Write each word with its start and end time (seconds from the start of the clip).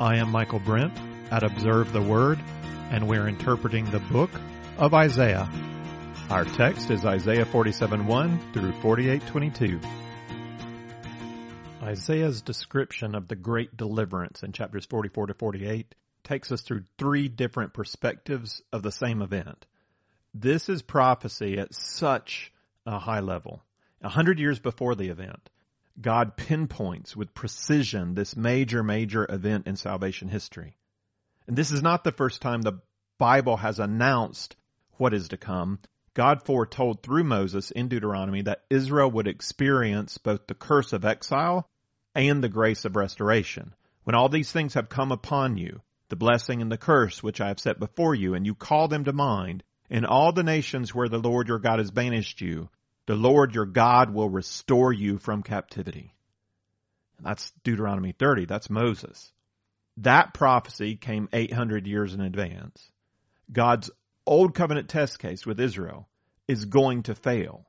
I 0.00 0.16
am 0.16 0.30
Michael 0.30 0.60
Brent 0.60 0.98
at 1.30 1.42
Observe 1.42 1.92
the 1.92 2.00
Word, 2.00 2.38
and 2.90 3.06
we're 3.06 3.28
interpreting 3.28 3.84
the 3.84 3.98
book 3.98 4.30
of 4.78 4.94
Isaiah. 4.94 5.46
Our 6.30 6.46
text 6.46 6.90
is 6.90 7.04
Isaiah 7.04 7.44
47:1 7.44 8.54
through 8.54 8.72
48:22. 8.80 9.78
Isaiah's 11.82 12.40
description 12.40 13.14
of 13.14 13.28
the 13.28 13.36
great 13.36 13.76
deliverance 13.76 14.42
in 14.42 14.52
chapters 14.52 14.86
44 14.86 15.26
to 15.26 15.34
48 15.34 15.94
takes 16.24 16.50
us 16.50 16.62
through 16.62 16.84
three 16.96 17.28
different 17.28 17.74
perspectives 17.74 18.62
of 18.72 18.82
the 18.82 18.92
same 18.92 19.20
event. 19.20 19.66
This 20.32 20.70
is 20.70 20.80
prophecy 20.80 21.58
at 21.58 21.74
such 21.74 22.54
a 22.86 22.98
high 22.98 23.20
level. 23.20 23.62
A 24.00 24.08
hundred 24.08 24.38
years 24.38 24.60
before 24.60 24.94
the 24.94 25.10
event, 25.10 25.49
God 26.00 26.36
pinpoints 26.36 27.14
with 27.14 27.34
precision 27.34 28.14
this 28.14 28.36
major, 28.36 28.82
major 28.82 29.26
event 29.28 29.66
in 29.66 29.76
salvation 29.76 30.28
history. 30.28 30.76
And 31.46 31.56
this 31.56 31.70
is 31.70 31.82
not 31.82 32.04
the 32.04 32.12
first 32.12 32.40
time 32.40 32.62
the 32.62 32.80
Bible 33.18 33.56
has 33.58 33.78
announced 33.78 34.56
what 34.96 35.12
is 35.12 35.28
to 35.28 35.36
come. 35.36 35.78
God 36.14 36.42
foretold 36.42 37.02
through 37.02 37.24
Moses 37.24 37.70
in 37.70 37.88
Deuteronomy 37.88 38.42
that 38.42 38.64
Israel 38.70 39.10
would 39.10 39.28
experience 39.28 40.18
both 40.18 40.46
the 40.46 40.54
curse 40.54 40.92
of 40.92 41.04
exile 41.04 41.68
and 42.14 42.42
the 42.42 42.48
grace 42.48 42.84
of 42.84 42.96
restoration. 42.96 43.74
When 44.04 44.14
all 44.16 44.28
these 44.28 44.50
things 44.50 44.74
have 44.74 44.88
come 44.88 45.12
upon 45.12 45.56
you, 45.56 45.82
the 46.08 46.16
blessing 46.16 46.62
and 46.62 46.72
the 46.72 46.78
curse 46.78 47.22
which 47.22 47.40
I 47.40 47.48
have 47.48 47.60
set 47.60 47.78
before 47.78 48.14
you, 48.14 48.34
and 48.34 48.46
you 48.46 48.54
call 48.54 48.88
them 48.88 49.04
to 49.04 49.12
mind, 49.12 49.62
in 49.88 50.04
all 50.04 50.32
the 50.32 50.42
nations 50.42 50.94
where 50.94 51.08
the 51.08 51.18
Lord 51.18 51.48
your 51.48 51.58
God 51.58 51.78
has 51.78 51.90
banished 51.90 52.40
you, 52.40 52.68
the 53.10 53.16
Lord 53.16 53.56
your 53.56 53.66
God 53.66 54.14
will 54.14 54.30
restore 54.30 54.92
you 54.92 55.18
from 55.18 55.42
captivity. 55.42 56.14
That's 57.20 57.52
Deuteronomy 57.64 58.12
30. 58.12 58.44
That's 58.44 58.70
Moses. 58.70 59.32
That 59.96 60.32
prophecy 60.32 60.94
came 60.94 61.28
800 61.32 61.88
years 61.88 62.14
in 62.14 62.20
advance. 62.20 62.88
God's 63.50 63.90
old 64.24 64.54
covenant 64.54 64.90
test 64.90 65.18
case 65.18 65.44
with 65.44 65.58
Israel 65.58 66.08
is 66.46 66.66
going 66.66 67.02
to 67.02 67.16
fail. 67.16 67.66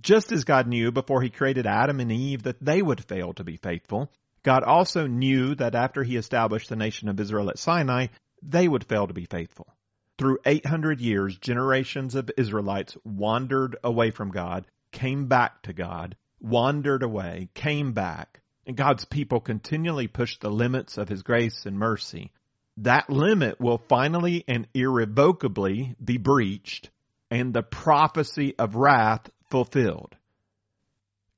Just 0.00 0.32
as 0.32 0.42
God 0.42 0.66
knew 0.66 0.90
before 0.90 1.22
he 1.22 1.30
created 1.30 1.68
Adam 1.68 2.00
and 2.00 2.10
Eve 2.10 2.42
that 2.42 2.60
they 2.60 2.82
would 2.82 3.04
fail 3.04 3.32
to 3.34 3.44
be 3.44 3.58
faithful, 3.58 4.10
God 4.42 4.64
also 4.64 5.06
knew 5.06 5.54
that 5.54 5.76
after 5.76 6.02
he 6.02 6.16
established 6.16 6.68
the 6.68 6.74
nation 6.74 7.08
of 7.08 7.20
Israel 7.20 7.48
at 7.48 7.60
Sinai, 7.60 8.08
they 8.42 8.66
would 8.66 8.82
fail 8.82 9.06
to 9.06 9.14
be 9.14 9.26
faithful. 9.26 9.68
Through 10.16 10.38
800 10.46 11.00
years, 11.00 11.36
generations 11.38 12.14
of 12.14 12.30
Israelites 12.36 12.96
wandered 13.04 13.76
away 13.82 14.12
from 14.12 14.30
God, 14.30 14.64
came 14.92 15.26
back 15.26 15.62
to 15.62 15.72
God, 15.72 16.16
wandered 16.40 17.02
away, 17.02 17.48
came 17.54 17.92
back, 17.92 18.40
and 18.64 18.76
God's 18.76 19.04
people 19.04 19.40
continually 19.40 20.06
pushed 20.06 20.40
the 20.40 20.50
limits 20.50 20.98
of 20.98 21.08
His 21.08 21.24
grace 21.24 21.66
and 21.66 21.76
mercy. 21.76 22.30
That 22.76 23.10
limit 23.10 23.60
will 23.60 23.78
finally 23.88 24.44
and 24.46 24.68
irrevocably 24.72 25.96
be 26.02 26.16
breached 26.16 26.90
and 27.30 27.52
the 27.52 27.62
prophecy 27.64 28.56
of 28.56 28.76
wrath 28.76 29.28
fulfilled. 29.50 30.14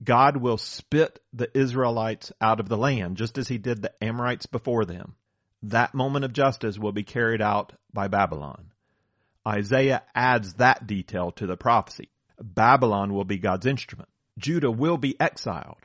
God 0.04 0.36
will 0.36 0.58
spit 0.58 1.18
the 1.32 1.48
Israelites 1.56 2.30
out 2.42 2.60
of 2.60 2.68
the 2.68 2.76
land, 2.76 3.16
just 3.16 3.38
as 3.38 3.48
he 3.48 3.56
did 3.56 3.80
the 3.80 3.94
Amorites 4.04 4.44
before 4.44 4.84
them 4.84 5.14
that 5.70 5.94
moment 5.94 6.24
of 6.24 6.32
justice 6.32 6.78
will 6.78 6.92
be 6.92 7.02
carried 7.02 7.42
out 7.42 7.72
by 7.92 8.08
Babylon. 8.08 8.72
Isaiah 9.46 10.02
adds 10.14 10.54
that 10.54 10.86
detail 10.86 11.32
to 11.32 11.46
the 11.46 11.56
prophecy. 11.56 12.08
Babylon 12.40 13.12
will 13.14 13.24
be 13.24 13.38
God's 13.38 13.66
instrument. 13.66 14.08
Judah 14.38 14.70
will 14.70 14.98
be 14.98 15.18
exiled. 15.20 15.78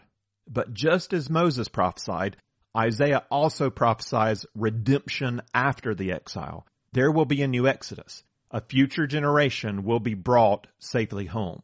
But 0.49 0.73
just 0.73 1.13
as 1.13 1.29
Moses 1.29 1.67
prophesied, 1.67 2.37
Isaiah 2.75 3.23
also 3.29 3.69
prophesies 3.69 4.45
redemption 4.55 5.41
after 5.53 5.93
the 5.93 6.11
exile. 6.11 6.65
There 6.93 7.11
will 7.11 7.25
be 7.25 7.41
a 7.41 7.47
new 7.47 7.67
exodus. 7.67 8.23
A 8.49 8.61
future 8.61 9.07
generation 9.07 9.83
will 9.83 9.99
be 9.99 10.13
brought 10.13 10.67
safely 10.79 11.25
home. 11.25 11.63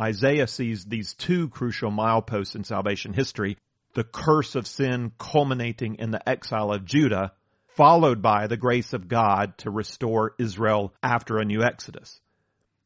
Isaiah 0.00 0.46
sees 0.46 0.84
these 0.84 1.14
two 1.14 1.48
crucial 1.48 1.90
mileposts 1.90 2.56
in 2.56 2.64
salvation 2.64 3.12
history 3.12 3.58
the 3.94 4.04
curse 4.04 4.54
of 4.54 4.66
sin 4.66 5.12
culminating 5.18 5.96
in 5.96 6.10
the 6.10 6.28
exile 6.28 6.72
of 6.72 6.84
Judah, 6.84 7.32
followed 7.76 8.22
by 8.22 8.46
the 8.46 8.56
grace 8.56 8.92
of 8.92 9.08
God 9.08 9.56
to 9.58 9.70
restore 9.70 10.34
Israel 10.38 10.94
after 11.02 11.38
a 11.38 11.44
new 11.44 11.62
exodus. 11.62 12.20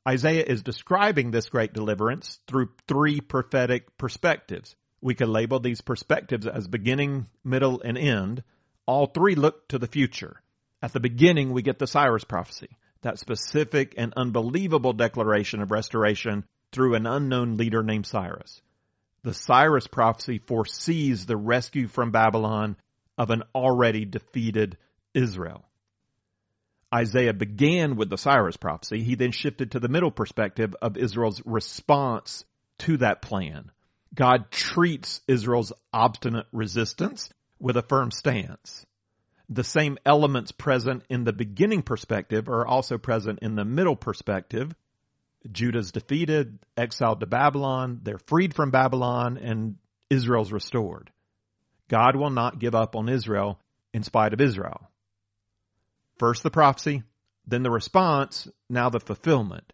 Isaiah 0.06 0.44
is 0.46 0.62
describing 0.62 1.30
this 1.30 1.48
great 1.48 1.74
deliverance 1.74 2.40
through 2.46 2.70
three 2.86 3.20
prophetic 3.20 3.98
perspectives. 3.98 4.74
We 5.00 5.14
could 5.14 5.28
label 5.28 5.60
these 5.60 5.82
perspectives 5.82 6.46
as 6.46 6.66
beginning, 6.66 7.26
middle, 7.44 7.82
and 7.82 7.98
end. 7.98 8.42
All 8.86 9.06
three 9.06 9.34
look 9.34 9.68
to 9.68 9.78
the 9.78 9.86
future. 9.86 10.40
At 10.80 10.92
the 10.92 11.00
beginning, 11.00 11.52
we 11.52 11.62
get 11.62 11.78
the 11.78 11.86
Cyrus 11.86 12.24
prophecy, 12.24 12.70
that 13.02 13.18
specific 13.18 13.94
and 13.98 14.14
unbelievable 14.16 14.92
declaration 14.94 15.60
of 15.60 15.70
restoration 15.70 16.44
through 16.72 16.94
an 16.94 17.06
unknown 17.06 17.56
leader 17.56 17.82
named 17.82 18.06
Cyrus. 18.06 18.62
The 19.28 19.34
Cyrus 19.34 19.86
prophecy 19.86 20.38
foresees 20.38 21.26
the 21.26 21.36
rescue 21.36 21.86
from 21.86 22.12
Babylon 22.12 22.78
of 23.18 23.28
an 23.28 23.42
already 23.54 24.06
defeated 24.06 24.78
Israel. 25.12 25.66
Isaiah 26.94 27.34
began 27.34 27.96
with 27.96 28.08
the 28.08 28.16
Cyrus 28.16 28.56
prophecy. 28.56 29.02
He 29.02 29.16
then 29.16 29.32
shifted 29.32 29.72
to 29.72 29.80
the 29.80 29.88
middle 29.90 30.10
perspective 30.10 30.74
of 30.80 30.96
Israel's 30.96 31.42
response 31.44 32.46
to 32.78 32.96
that 32.96 33.20
plan. 33.20 33.70
God 34.14 34.50
treats 34.50 35.20
Israel's 35.28 35.74
obstinate 35.92 36.46
resistance 36.50 37.28
with 37.58 37.76
a 37.76 37.82
firm 37.82 38.10
stance. 38.10 38.86
The 39.50 39.62
same 39.62 39.98
elements 40.06 40.52
present 40.52 41.02
in 41.10 41.24
the 41.24 41.34
beginning 41.34 41.82
perspective 41.82 42.48
are 42.48 42.66
also 42.66 42.96
present 42.96 43.40
in 43.42 43.56
the 43.56 43.66
middle 43.66 43.96
perspective 43.96 44.74
Judah's 45.50 45.92
defeated, 45.92 46.58
exiled 46.76 47.20
to 47.20 47.26
Babylon, 47.26 48.00
they're 48.02 48.18
freed 48.26 48.54
from 48.54 48.70
Babylon, 48.70 49.38
and 49.38 49.76
Israel's 50.10 50.52
restored. 50.52 51.10
God 51.88 52.16
will 52.16 52.30
not 52.30 52.58
give 52.58 52.74
up 52.74 52.96
on 52.96 53.08
Israel 53.08 53.58
in 53.92 54.02
spite 54.02 54.32
of 54.32 54.40
Israel. 54.40 54.90
First 56.18 56.42
the 56.42 56.50
prophecy, 56.50 57.02
then 57.46 57.62
the 57.62 57.70
response, 57.70 58.48
now 58.68 58.90
the 58.90 59.00
fulfillment. 59.00 59.72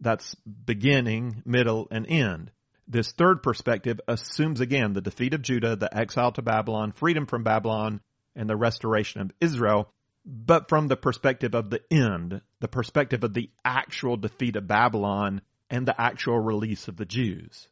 That's 0.00 0.34
beginning, 0.34 1.42
middle, 1.46 1.88
and 1.90 2.06
end. 2.06 2.50
This 2.86 3.12
third 3.12 3.42
perspective 3.42 4.00
assumes 4.06 4.60
again 4.60 4.92
the 4.92 5.00
defeat 5.00 5.32
of 5.32 5.40
Judah, 5.40 5.76
the 5.76 5.96
exile 5.96 6.32
to 6.32 6.42
Babylon, 6.42 6.92
freedom 6.92 7.26
from 7.26 7.42
Babylon, 7.42 8.00
and 8.36 8.50
the 8.50 8.56
restoration 8.56 9.22
of 9.22 9.32
Israel 9.40 9.90
but 10.24 10.68
from 10.68 10.88
the 10.88 10.96
perspective 10.96 11.54
of 11.54 11.70
the 11.70 11.82
end, 11.90 12.40
the 12.60 12.68
perspective 12.68 13.24
of 13.24 13.34
the 13.34 13.50
actual 13.64 14.16
defeat 14.16 14.56
of 14.56 14.66
Babylon 14.66 15.42
and 15.68 15.86
the 15.86 16.00
actual 16.00 16.38
release 16.38 16.88
of 16.88 16.96
the 16.96 17.04
Jews. 17.04 17.68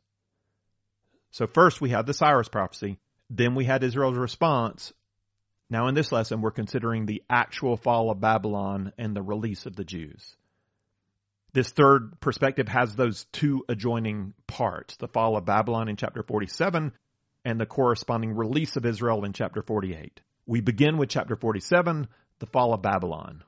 So 1.31 1.47
first 1.47 1.81
we 1.81 1.91
had 1.91 2.07
the 2.07 2.15
Cyrus 2.15 2.49
prophecy, 2.49 2.99
then 3.31 3.55
we 3.55 3.65
had 3.65 3.83
Israel's 3.83 4.19
response. 4.19 4.93
Now 5.71 5.87
in 5.89 5.95
this 5.95 6.13
lesson 6.13 6.43
we're 6.43 6.51
considering 6.51 7.07
the 7.07 7.23
actual 7.31 7.77
fall 7.77 8.11
of 8.11 8.21
Babylon 8.21 8.93
and 8.99 9.17
the 9.17 9.23
release 9.23 9.65
of 9.65 9.75
the 9.75 9.85
Jews. 9.85 10.37
This 11.55 11.71
third 11.71 12.21
perspective 12.21 12.69
has 12.69 12.95
those 12.95 13.25
two 13.33 13.65
adjoining 13.69 14.35
parts, 14.47 14.97
the 14.97 15.09
fall 15.09 15.37
of 15.37 15.47
Babylon 15.47 15.89
in 15.89 15.97
chapter 15.97 16.23
47 16.23 16.93
and 17.45 17.61
the 17.61 17.67
corresponding 17.67 18.35
release 18.35 18.77
of 18.77 18.87
Israel 18.87 19.25
in 19.25 19.33
chapter 19.33 19.63
48. 19.63 20.21
We 20.47 20.61
begin 20.61 20.97
with 20.97 21.09
chapter 21.09 21.37
47, 21.37 22.09
the 22.43 22.47
fall 22.47 22.75
of 22.75 22.83
Babylon. 22.83 23.45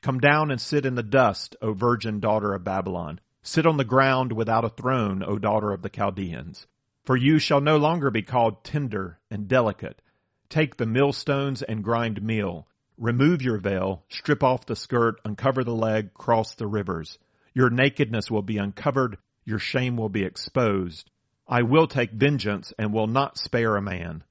Come 0.00 0.18
down 0.18 0.50
and 0.50 0.58
sit 0.58 0.86
in 0.86 0.94
the 0.94 1.02
dust, 1.02 1.56
O 1.60 1.74
virgin 1.74 2.20
daughter 2.20 2.54
of 2.54 2.64
Babylon. 2.64 3.20
Sit 3.42 3.66
on 3.66 3.76
the 3.76 3.84
ground 3.84 4.32
without 4.32 4.64
a 4.64 4.70
throne, 4.70 5.22
O 5.22 5.38
daughter 5.38 5.72
of 5.72 5.82
the 5.82 5.90
Chaldeans. 5.90 6.66
For 7.04 7.18
you 7.18 7.38
shall 7.38 7.60
no 7.60 7.76
longer 7.76 8.10
be 8.10 8.22
called 8.22 8.64
tender 8.64 9.18
and 9.30 9.46
delicate. 9.46 10.00
Take 10.48 10.78
the 10.78 10.86
millstones 10.86 11.60
and 11.60 11.84
grind 11.84 12.22
meal. 12.22 12.66
Remove 12.96 13.42
your 13.42 13.58
veil, 13.58 14.04
strip 14.08 14.42
off 14.42 14.64
the 14.64 14.74
skirt, 14.74 15.20
uncover 15.26 15.62
the 15.62 15.74
leg, 15.74 16.14
cross 16.14 16.54
the 16.54 16.66
rivers. 16.66 17.18
Your 17.52 17.68
nakedness 17.68 18.30
will 18.30 18.40
be 18.40 18.56
uncovered, 18.56 19.18
your 19.44 19.58
shame 19.58 19.98
will 19.98 20.08
be 20.08 20.24
exposed. 20.24 21.10
I 21.46 21.60
will 21.60 21.88
take 21.88 22.12
vengeance 22.12 22.72
and 22.78 22.94
will 22.94 23.06
not 23.06 23.36
spare 23.36 23.76
a 23.76 23.82
man. 23.82 24.24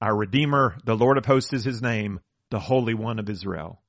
Our 0.00 0.14
Redeemer, 0.14 0.78
the 0.84 0.94
Lord 0.94 1.18
of 1.18 1.26
hosts 1.26 1.52
is 1.52 1.64
his 1.64 1.82
name 1.82 2.20
the 2.50 2.58
Holy 2.58 2.94
One 2.94 3.18
of 3.18 3.28
Israel. 3.28 3.80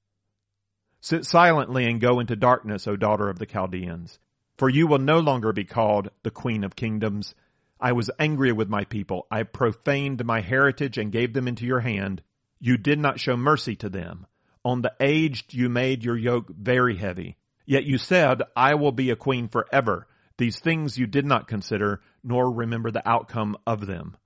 Sit 1.01 1.25
silently 1.25 1.85
and 1.85 2.01
go 2.01 2.19
into 2.19 2.35
darkness, 2.35 2.87
O 2.87 2.97
daughter 2.97 3.29
of 3.29 3.39
the 3.39 3.45
Chaldeans, 3.45 4.19
for 4.57 4.67
you 4.67 4.85
will 4.85 4.99
no 4.99 5.19
longer 5.19 5.53
be 5.53 5.63
called 5.63 6.09
the 6.23 6.31
Queen 6.31 6.65
of 6.65 6.75
Kingdoms. 6.75 7.33
I 7.79 7.93
was 7.93 8.11
angry 8.19 8.51
with 8.51 8.67
my 8.67 8.83
people. 8.83 9.25
I 9.31 9.43
profaned 9.43 10.25
my 10.25 10.41
heritage 10.41 10.97
and 10.97 11.11
gave 11.11 11.31
them 11.33 11.47
into 11.47 11.65
your 11.65 11.79
hand. 11.79 12.21
You 12.59 12.77
did 12.77 12.99
not 12.99 13.19
show 13.19 13.37
mercy 13.37 13.77
to 13.77 13.89
them. 13.89 14.27
On 14.65 14.81
the 14.81 14.93
aged 14.99 15.53
you 15.53 15.69
made 15.69 16.03
your 16.03 16.17
yoke 16.17 16.49
very 16.49 16.97
heavy. 16.97 17.37
Yet 17.65 17.85
you 17.85 17.97
said, 17.97 18.41
I 18.57 18.75
will 18.75 18.91
be 18.91 19.11
a 19.11 19.15
queen 19.15 19.47
forever. 19.47 20.05
These 20.37 20.59
things 20.59 20.97
you 20.97 21.07
did 21.07 21.25
not 21.25 21.47
consider, 21.47 22.01
nor 22.23 22.51
remember 22.51 22.91
the 22.91 23.07
outcome 23.07 23.57
of 23.65 23.85
them. 23.87 24.17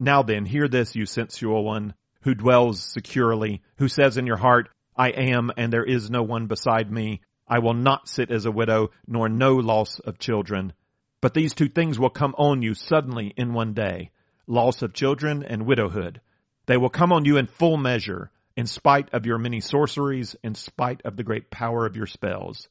Now 0.00 0.22
then, 0.22 0.46
hear 0.46 0.68
this, 0.68 0.96
you 0.96 1.04
sensual 1.04 1.62
one 1.62 1.94
who 2.26 2.34
dwells 2.34 2.82
securely, 2.82 3.62
who 3.78 3.86
says 3.86 4.16
in 4.16 4.26
your 4.26 4.36
heart, 4.36 4.68
I 4.96 5.10
am 5.10 5.52
and 5.56 5.72
there 5.72 5.84
is 5.84 6.10
no 6.10 6.24
one 6.24 6.48
beside 6.48 6.90
me. 6.90 7.20
I 7.46 7.60
will 7.60 7.72
not 7.72 8.08
sit 8.08 8.32
as 8.32 8.46
a 8.46 8.50
widow, 8.50 8.90
nor 9.06 9.28
know 9.28 9.54
loss 9.54 10.00
of 10.00 10.18
children. 10.18 10.72
But 11.20 11.34
these 11.34 11.54
two 11.54 11.68
things 11.68 12.00
will 12.00 12.10
come 12.10 12.34
on 12.36 12.62
you 12.62 12.74
suddenly 12.74 13.32
in 13.36 13.54
one 13.54 13.74
day 13.74 14.10
loss 14.48 14.82
of 14.82 14.92
children 14.92 15.44
and 15.44 15.66
widowhood. 15.66 16.20
They 16.66 16.76
will 16.76 16.88
come 16.88 17.12
on 17.12 17.24
you 17.24 17.36
in 17.36 17.46
full 17.46 17.76
measure, 17.76 18.32
in 18.56 18.66
spite 18.66 19.14
of 19.14 19.24
your 19.24 19.38
many 19.38 19.60
sorceries, 19.60 20.34
in 20.42 20.56
spite 20.56 21.02
of 21.04 21.16
the 21.16 21.22
great 21.22 21.48
power 21.48 21.86
of 21.86 21.94
your 21.94 22.06
spells. 22.06 22.68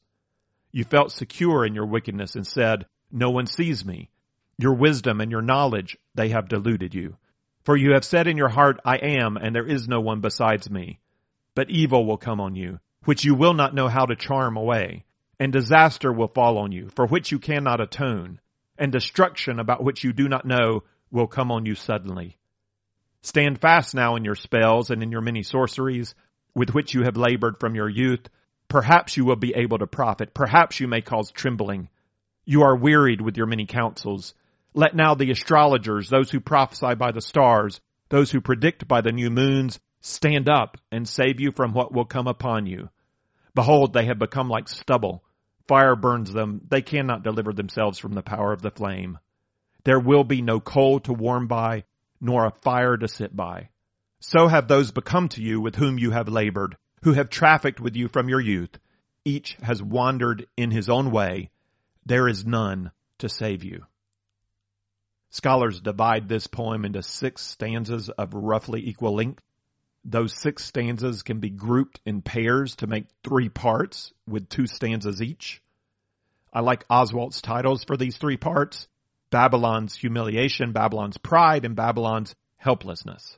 You 0.70 0.84
felt 0.84 1.12
secure 1.12 1.64
in 1.64 1.74
your 1.74 1.86
wickedness 1.86 2.34
and 2.34 2.46
said, 2.46 2.84
No 3.10 3.30
one 3.30 3.46
sees 3.46 3.86
me. 3.86 4.10
Your 4.58 4.74
wisdom 4.74 5.22
and 5.22 5.30
your 5.30 5.40
knowledge, 5.40 5.96
they 6.14 6.28
have 6.28 6.50
deluded 6.50 6.94
you. 6.94 7.16
For 7.66 7.76
you 7.76 7.94
have 7.94 8.04
said 8.04 8.28
in 8.28 8.36
your 8.36 8.48
heart, 8.48 8.78
I 8.84 8.96
am, 8.96 9.36
and 9.36 9.52
there 9.52 9.66
is 9.66 9.88
no 9.88 10.00
one 10.00 10.20
besides 10.20 10.70
me. 10.70 11.00
But 11.56 11.68
evil 11.68 12.06
will 12.06 12.16
come 12.16 12.40
on 12.40 12.54
you, 12.54 12.78
which 13.04 13.24
you 13.24 13.34
will 13.34 13.54
not 13.54 13.74
know 13.74 13.88
how 13.88 14.06
to 14.06 14.14
charm 14.14 14.56
away, 14.56 15.04
and 15.40 15.52
disaster 15.52 16.12
will 16.12 16.28
fall 16.28 16.58
on 16.58 16.70
you, 16.70 16.90
for 16.94 17.08
which 17.08 17.32
you 17.32 17.40
cannot 17.40 17.80
atone, 17.80 18.40
and 18.78 18.92
destruction 18.92 19.58
about 19.58 19.82
which 19.82 20.04
you 20.04 20.12
do 20.12 20.28
not 20.28 20.44
know 20.44 20.84
will 21.10 21.26
come 21.26 21.50
on 21.50 21.66
you 21.66 21.74
suddenly. 21.74 22.36
Stand 23.22 23.60
fast 23.60 23.96
now 23.96 24.14
in 24.14 24.24
your 24.24 24.36
spells 24.36 24.90
and 24.90 25.02
in 25.02 25.10
your 25.10 25.20
many 25.20 25.42
sorceries, 25.42 26.14
with 26.54 26.72
which 26.72 26.94
you 26.94 27.02
have 27.02 27.16
labored 27.16 27.58
from 27.58 27.74
your 27.74 27.88
youth. 27.88 28.28
Perhaps 28.68 29.16
you 29.16 29.24
will 29.24 29.34
be 29.34 29.54
able 29.56 29.78
to 29.78 29.88
profit. 29.88 30.34
Perhaps 30.34 30.78
you 30.78 30.86
may 30.86 31.00
cause 31.00 31.32
trembling. 31.32 31.88
You 32.44 32.62
are 32.62 32.76
wearied 32.76 33.20
with 33.20 33.36
your 33.36 33.46
many 33.46 33.66
counsels. 33.66 34.34
Let 34.78 34.94
now 34.94 35.14
the 35.14 35.30
astrologers, 35.30 36.10
those 36.10 36.30
who 36.30 36.38
prophesy 36.38 36.94
by 36.96 37.10
the 37.10 37.22
stars, 37.22 37.80
those 38.10 38.30
who 38.30 38.42
predict 38.42 38.86
by 38.86 39.00
the 39.00 39.10
new 39.10 39.30
moons, 39.30 39.80
stand 40.02 40.50
up 40.50 40.76
and 40.92 41.08
save 41.08 41.40
you 41.40 41.50
from 41.50 41.72
what 41.72 41.94
will 41.94 42.04
come 42.04 42.26
upon 42.26 42.66
you. 42.66 42.90
Behold, 43.54 43.94
they 43.94 44.04
have 44.04 44.18
become 44.18 44.50
like 44.50 44.68
stubble. 44.68 45.24
Fire 45.66 45.96
burns 45.96 46.30
them. 46.30 46.60
They 46.68 46.82
cannot 46.82 47.22
deliver 47.22 47.54
themselves 47.54 47.98
from 47.98 48.12
the 48.12 48.22
power 48.22 48.52
of 48.52 48.60
the 48.60 48.70
flame. 48.70 49.18
There 49.84 49.98
will 49.98 50.24
be 50.24 50.42
no 50.42 50.60
coal 50.60 51.00
to 51.00 51.12
warm 51.14 51.46
by, 51.46 51.84
nor 52.20 52.44
a 52.44 52.50
fire 52.60 52.98
to 52.98 53.08
sit 53.08 53.34
by. 53.34 53.70
So 54.20 54.46
have 54.46 54.68
those 54.68 54.90
become 54.92 55.30
to 55.30 55.42
you 55.42 55.58
with 55.58 55.76
whom 55.76 55.98
you 55.98 56.10
have 56.10 56.28
labored, 56.28 56.76
who 57.02 57.14
have 57.14 57.30
trafficked 57.30 57.80
with 57.80 57.96
you 57.96 58.08
from 58.08 58.28
your 58.28 58.40
youth. 58.40 58.78
Each 59.24 59.56
has 59.62 59.82
wandered 59.82 60.46
in 60.54 60.70
his 60.70 60.90
own 60.90 61.12
way. 61.12 61.48
There 62.04 62.28
is 62.28 62.44
none 62.44 62.90
to 63.20 63.30
save 63.30 63.64
you. 63.64 63.86
Scholars 65.36 65.80
divide 65.80 66.30
this 66.30 66.46
poem 66.46 66.86
into 66.86 67.02
six 67.02 67.42
stanzas 67.42 68.08
of 68.08 68.32
roughly 68.32 68.88
equal 68.88 69.16
length. 69.16 69.42
Those 70.02 70.32
six 70.32 70.64
stanzas 70.64 71.22
can 71.22 71.40
be 71.40 71.50
grouped 71.50 72.00
in 72.06 72.22
pairs 72.22 72.76
to 72.76 72.86
make 72.86 73.08
three 73.22 73.50
parts 73.50 74.14
with 74.26 74.48
two 74.48 74.66
stanzas 74.66 75.20
each. 75.20 75.60
I 76.54 76.60
like 76.60 76.88
Oswalt's 76.88 77.42
titles 77.42 77.84
for 77.84 77.98
these 77.98 78.16
three 78.16 78.38
parts. 78.38 78.88
Babylon's 79.28 79.94
humiliation, 79.94 80.72
Babylon's 80.72 81.18
pride, 81.18 81.66
and 81.66 81.76
Babylon's 81.76 82.34
helplessness. 82.56 83.36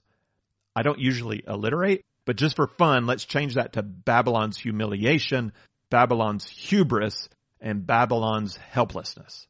I 0.76 0.82
don't 0.82 1.00
usually 1.00 1.42
alliterate, 1.48 2.04
but 2.26 2.36
just 2.36 2.54
for 2.54 2.68
fun, 2.68 3.06
let's 3.06 3.24
change 3.24 3.54
that 3.56 3.72
to 3.72 3.82
Babylon's 3.82 4.56
humiliation, 4.56 5.52
Babylon's 5.90 6.46
hubris, 6.46 7.28
and 7.60 7.84
Babylon's 7.84 8.56
helplessness. 8.56 9.48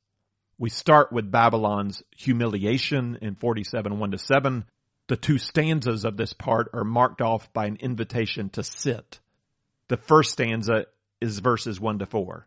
We 0.59 0.71
start 0.71 1.13
with 1.13 1.31
Babylon's 1.31 2.03
humiliation 2.17 3.19
in 3.23 3.37
47 3.37 3.99
1 3.99 4.11
to 4.11 4.19
7, 4.19 4.65
the 5.09 5.17
two 5.17 5.39
stanzas 5.39 6.05
of 6.05 6.17
this 6.17 6.35
part 6.35 6.69
are 6.75 6.85
marked 6.85 7.23
off 7.23 7.51
by 7.55 7.67
an 7.67 7.77
invitation 7.81 8.51
to 8.51 8.63
sit. 8.63 9.21
The 9.89 9.97
first 9.97 10.33
stanza 10.33 10.87
is 11.21 11.39
verses 11.39 11.81
1 11.81 12.01
to 12.01 12.07
4. 12.07 12.47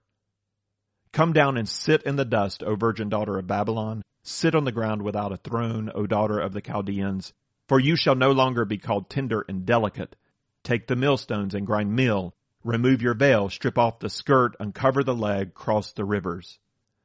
Come 1.12 1.34
down 1.34 1.58
and 1.58 1.68
sit 1.68 2.04
in 2.04 2.18
the 2.18 2.26
dust, 2.26 2.62
O 2.64 2.76
virgin 2.76 3.10
daughter 3.10 3.40
of 3.40 3.48
Babylon. 3.48 4.04
Sit 4.24 4.54
on 4.54 4.64
the 4.64 4.72
ground 4.72 5.02
without 5.02 5.32
a 5.32 5.38
throne, 5.38 5.90
O 5.96 6.06
daughter 6.06 6.38
of 6.38 6.54
the 6.54 6.62
Chaldeans. 6.62 7.34
For 7.68 7.80
you 7.80 7.96
shall 7.96 8.16
no 8.16 8.32
longer 8.32 8.64
be 8.64 8.78
called 8.78 9.10
tender 9.10 9.44
and 9.48 9.66
delicate. 9.66 10.16
Take 10.64 10.86
the 10.86 10.96
millstones 10.96 11.56
and 11.56 11.66
grind 11.66 11.96
meal. 11.96 12.36
Remove 12.64 13.02
your 13.02 13.16
veil, 13.16 13.50
strip 13.50 13.80
off 13.80 14.00
the 14.00 14.10
skirt, 14.10 14.56
uncover 14.60 15.04
the 15.04 15.16
leg, 15.16 15.56
cross 15.56 15.94
the 15.94 16.06
rivers. 16.06 16.60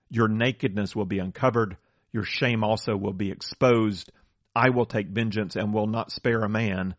Your 0.09 0.29
nakedness 0.29 0.95
will 0.95 1.07
be 1.07 1.19
uncovered. 1.19 1.77
Your 2.13 2.25
shame 2.25 2.63
also 2.65 2.97
will 2.97 3.13
be 3.13 3.31
exposed. 3.31 4.11
I 4.55 4.71
will 4.71 4.87
take 4.87 5.09
vengeance 5.09 5.57
and 5.57 5.75
will 5.75 5.87
not 5.87 6.13
spare 6.13 6.43
a 6.43 6.49
man, 6.49 6.95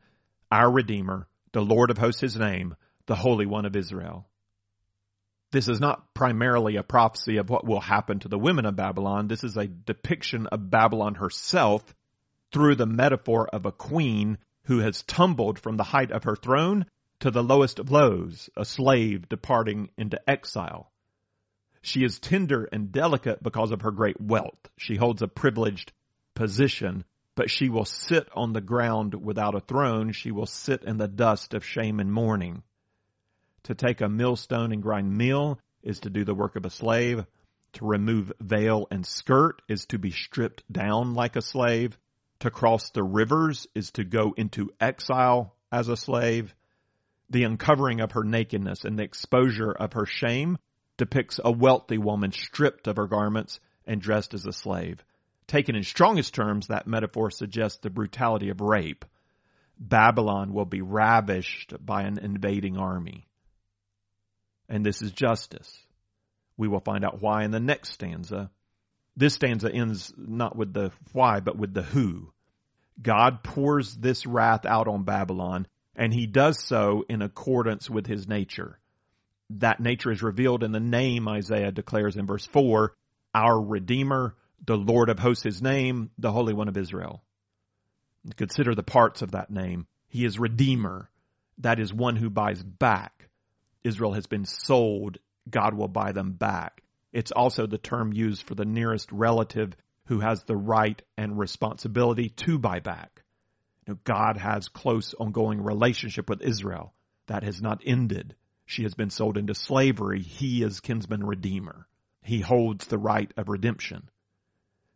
our 0.52 0.72
Redeemer, 0.72 1.28
the 1.54 1.62
Lord 1.62 1.90
of 1.90 1.98
hosts 1.98 2.22
his 2.22 2.36
name, 2.36 2.76
the 3.06 3.16
Holy 3.16 3.46
One 3.46 3.66
of 3.66 3.76
Israel. 3.76 4.28
This 5.52 5.70
is 5.70 5.80
not 5.80 6.14
primarily 6.14 6.76
a 6.76 6.84
prophecy 6.84 7.38
of 7.38 7.50
what 7.50 7.66
will 7.66 7.80
happen 7.80 8.20
to 8.20 8.28
the 8.28 8.38
women 8.38 8.66
of 8.66 8.76
Babylon. 8.76 9.28
This 9.28 9.44
is 9.44 9.56
a 9.56 9.68
depiction 9.68 10.48
of 10.48 10.70
Babylon 10.70 11.16
herself 11.16 11.96
through 12.52 12.76
the 12.76 12.86
metaphor 12.86 13.48
of 13.48 13.66
a 13.66 13.72
queen 13.72 14.38
who 14.64 14.80
has 14.80 15.04
tumbled 15.04 15.58
from 15.58 15.78
the 15.78 15.84
height 15.84 16.12
of 16.12 16.26
her 16.26 16.36
throne 16.36 16.86
to 17.22 17.32
the 17.32 17.44
lowest 17.44 17.80
of 17.80 17.92
lows, 17.92 18.50
a 18.58 18.66
slave 18.66 19.30
departing 19.30 19.90
into 19.98 20.20
exile. 20.30 20.92
She 21.82 22.04
is 22.04 22.20
tender 22.20 22.66
and 22.72 22.92
delicate 22.92 23.42
because 23.42 23.72
of 23.72 23.82
her 23.82 23.92
great 23.92 24.20
wealth. 24.20 24.60
She 24.78 24.96
holds 24.96 25.22
a 25.22 25.28
privileged 25.28 25.92
position 26.34 27.04
but 27.38 27.52
she 27.52 27.70
will 27.70 27.86
sit 27.86 28.28
on 28.34 28.52
the 28.52 28.62
ground 28.62 29.14
without 29.14 29.54
a 29.54 29.60
throne. 29.60 30.12
She 30.12 30.32
will 30.32 30.48
sit 30.48 30.84
in 30.84 30.98
the 30.98 31.08
dust 31.08 31.54
of 31.54 31.64
shame 31.64 32.00
and 32.00 32.12
mourning. 32.12 32.64
To 33.66 33.76
take 33.76 34.02
a 34.02 34.10
millstone 34.10 34.72
and 34.72 34.82
grind 34.82 35.16
meal 35.16 35.60
is 35.84 36.00
to 36.00 36.10
do 36.10 36.26
the 36.26 36.34
work 36.34 36.56
of 36.56 36.66
a 36.66 36.72
slave. 36.72 37.24
To 37.74 37.86
remove 37.86 38.34
veil 38.40 38.88
and 38.90 39.06
skirt 39.06 39.62
is 39.70 39.86
to 39.88 40.00
be 40.00 40.10
stripped 40.10 40.64
down 40.72 41.14
like 41.14 41.36
a 41.36 41.44
slave. 41.44 41.96
To 42.40 42.50
cross 42.50 42.90
the 42.90 43.04
rivers 43.04 43.68
is 43.76 43.92
to 43.92 44.04
go 44.04 44.34
into 44.36 44.72
exile 44.80 45.54
as 45.72 45.90
a 45.90 45.96
slave. 45.96 46.56
The 47.30 47.44
uncovering 47.44 48.02
of 48.02 48.14
her 48.14 48.24
nakedness 48.24 48.84
and 48.84 48.98
the 48.98 49.04
exposure 49.04 49.72
of 49.72 49.94
her 49.94 50.08
shame 50.08 50.58
depicts 50.98 51.40
a 51.44 51.52
wealthy 51.52 51.98
woman 51.98 52.32
stripped 52.32 52.88
of 52.88 52.98
her 52.98 53.08
garments 53.08 53.60
and 53.86 54.02
dressed 54.02 54.34
as 54.34 54.46
a 54.46 54.52
slave. 54.52 55.04
Taken 55.48 55.76
in 55.76 55.84
strongest 55.84 56.34
terms, 56.34 56.68
that 56.68 56.88
metaphor 56.88 57.32
suggests 57.32 57.80
the 57.80 57.90
brutality 57.90 58.50
of 58.50 58.60
rape. 58.60 59.06
Babylon 59.80 60.54
will 60.54 60.66
be 60.66 60.82
ravished 60.82 61.74
by 61.80 62.02
an 62.02 62.18
invading 62.20 62.78
army. 62.78 63.28
And 64.68 64.86
this 64.86 65.02
is 65.02 65.12
justice. 65.12 65.72
We 66.58 66.68
will 66.68 66.82
find 66.82 67.06
out 67.06 67.22
why 67.22 67.44
in 67.44 67.52
the 67.52 67.60
next 67.60 67.94
stanza. 67.94 68.50
This 69.16 69.36
stanza 69.36 69.72
ends 69.72 70.14
not 70.18 70.56
with 70.56 70.74
the 70.74 70.92
why, 71.14 71.40
but 71.40 71.58
with 71.58 71.74
the 71.74 71.84
who. 71.84 72.34
God 73.02 73.44
pours 73.44 73.96
this 73.96 74.26
wrath 74.26 74.66
out 74.66 74.88
on 74.88 75.04
Babylon, 75.04 75.68
and 75.96 76.14
he 76.14 76.26
does 76.26 76.64
so 76.64 77.06
in 77.08 77.22
accordance 77.22 77.90
with 77.90 78.08
his 78.08 78.28
nature. 78.28 78.80
That 79.52 79.80
nature 79.80 80.12
is 80.12 80.22
revealed 80.22 80.64
in 80.64 80.72
the 80.72 80.80
name 80.80 81.28
Isaiah 81.28 81.72
declares 81.72 82.18
in 82.18 82.26
verse 82.26 82.46
4 82.46 82.94
Our 83.34 83.62
Redeemer, 83.62 84.36
the 84.66 84.78
Lord 84.78 85.10
of 85.10 85.20
hosts 85.20 85.44
his 85.44 85.62
name, 85.62 86.12
the 86.18 86.32
Holy 86.32 86.54
One 86.54 86.68
of 86.68 86.78
Israel. 86.78 87.24
Consider 88.36 88.76
the 88.76 88.84
parts 88.84 89.22
of 89.22 89.32
that 89.32 89.50
name. 89.50 89.88
He 90.10 90.26
is 90.26 90.40
Redeemer. 90.40 91.10
That 91.60 91.80
is 91.80 91.94
one 91.94 92.16
who 92.18 92.30
buys 92.30 92.62
back. 92.62 93.30
Israel 93.84 94.14
has 94.14 94.28
been 94.28 94.46
sold. 94.46 95.18
God 95.50 95.74
will 95.74 95.88
buy 95.88 96.12
them 96.12 96.34
back. 96.34 96.84
It's 97.14 97.32
also 97.32 97.66
the 97.66 97.78
term 97.78 98.12
used 98.12 98.44
for 98.44 98.54
the 98.54 98.66
nearest 98.66 99.12
relative 99.12 99.74
who 100.08 100.20
has 100.20 100.44
the 100.44 100.58
right 100.58 101.02
and 101.18 101.38
responsibility 101.40 102.30
to 102.30 102.60
buy 102.60 102.80
back. 102.80 103.24
God 104.04 104.38
has 104.38 104.68
close 104.68 105.14
ongoing 105.14 105.62
relationship 105.62 106.30
with 106.30 106.42
Israel. 106.42 106.94
That 107.28 107.44
has 107.44 107.62
not 107.62 107.82
ended. 107.86 108.36
She 108.70 108.84
has 108.84 108.94
been 108.94 109.10
sold 109.10 109.38
into 109.38 109.56
slavery. 109.56 110.22
He 110.22 110.62
is 110.62 110.82
kinsman 110.82 111.26
redeemer. 111.26 111.88
He 112.22 112.42
holds 112.42 112.86
the 112.86 112.98
right 112.98 113.32
of 113.38 113.48
redemption. 113.48 114.10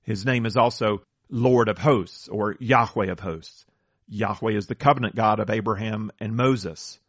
His 0.04 0.25
name 0.25 0.46
is 0.46 0.58
also 0.58 1.04
Lord 1.30 1.70
of 1.70 1.78
hosts 1.78 2.28
or 2.28 2.58
Yahweh 2.60 3.10
of 3.10 3.22
hosts. 3.22 3.66
Yahweh 4.10 4.58
is 4.58 4.68
the 4.68 4.75
covenant 4.75 5.16
God 5.16 5.40
of 5.40 5.50
Abraham 5.50 6.12
and 6.20 6.36
Moses. 6.36 7.00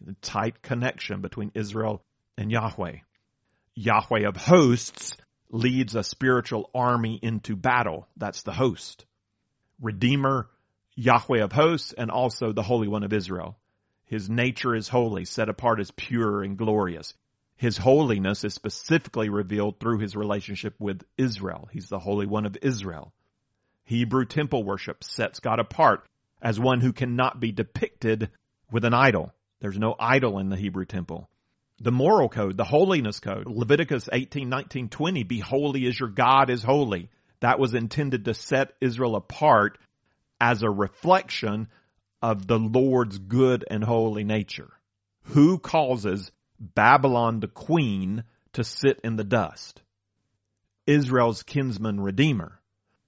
The 0.00 0.14
tight 0.22 0.62
connection 0.62 1.22
between 1.22 1.50
Israel 1.54 2.04
and 2.38 2.52
Yahweh. 2.52 2.98
Yahweh 3.74 4.28
of 4.28 4.36
hosts 4.36 5.16
leads 5.50 5.96
a 5.96 6.04
spiritual 6.04 6.70
army 6.72 7.18
into 7.20 7.56
battle. 7.56 8.06
That's 8.16 8.44
the 8.44 8.52
host. 8.52 9.06
Redeemer, 9.80 10.48
Yahweh 10.94 11.42
of 11.42 11.50
hosts, 11.50 11.92
and 11.92 12.12
also 12.12 12.52
the 12.52 12.62
Holy 12.62 12.86
One 12.86 13.02
of 13.02 13.12
Israel. 13.12 13.58
His 14.12 14.28
nature 14.28 14.74
is 14.74 14.88
holy, 14.88 15.24
set 15.24 15.48
apart 15.48 15.80
as 15.80 15.90
pure 15.90 16.42
and 16.42 16.58
glorious. 16.58 17.14
His 17.56 17.78
holiness 17.78 18.44
is 18.44 18.52
specifically 18.52 19.30
revealed 19.30 19.80
through 19.80 20.00
his 20.00 20.14
relationship 20.14 20.74
with 20.78 21.02
Israel. 21.16 21.66
He's 21.72 21.88
the 21.88 21.98
Holy 21.98 22.26
One 22.26 22.44
of 22.44 22.58
Israel. 22.60 23.14
Hebrew 23.84 24.26
temple 24.26 24.64
worship 24.64 25.02
sets 25.02 25.40
God 25.40 25.60
apart 25.60 26.06
as 26.42 26.60
one 26.60 26.82
who 26.82 26.92
cannot 26.92 27.40
be 27.40 27.52
depicted 27.52 28.28
with 28.70 28.84
an 28.84 28.92
idol. 28.92 29.32
There's 29.60 29.78
no 29.78 29.96
idol 29.98 30.38
in 30.40 30.50
the 30.50 30.56
Hebrew 30.56 30.84
temple. 30.84 31.30
The 31.80 31.90
moral 31.90 32.28
code, 32.28 32.58
the 32.58 32.64
holiness 32.64 33.18
code, 33.18 33.46
Leviticus 33.46 34.10
18, 34.12 34.46
19, 34.46 34.90
20, 34.90 35.22
be 35.22 35.38
holy 35.38 35.86
as 35.86 35.98
your 35.98 36.10
God 36.10 36.50
is 36.50 36.62
holy. 36.62 37.08
That 37.40 37.58
was 37.58 37.72
intended 37.72 38.26
to 38.26 38.34
set 38.34 38.74
Israel 38.78 39.16
apart 39.16 39.78
as 40.38 40.62
a 40.62 40.68
reflection 40.68 41.68
of 42.22 42.46
the 42.46 42.58
Lord's 42.58 43.18
good 43.18 43.64
and 43.68 43.82
holy 43.82 44.24
nature. 44.24 44.70
Who 45.24 45.58
causes 45.58 46.30
Babylon 46.58 47.40
the 47.40 47.48
queen 47.48 48.24
to 48.52 48.64
sit 48.64 49.00
in 49.02 49.16
the 49.16 49.24
dust? 49.24 49.82
Israel's 50.86 51.42
kinsman 51.42 52.00
redeemer, 52.00 52.60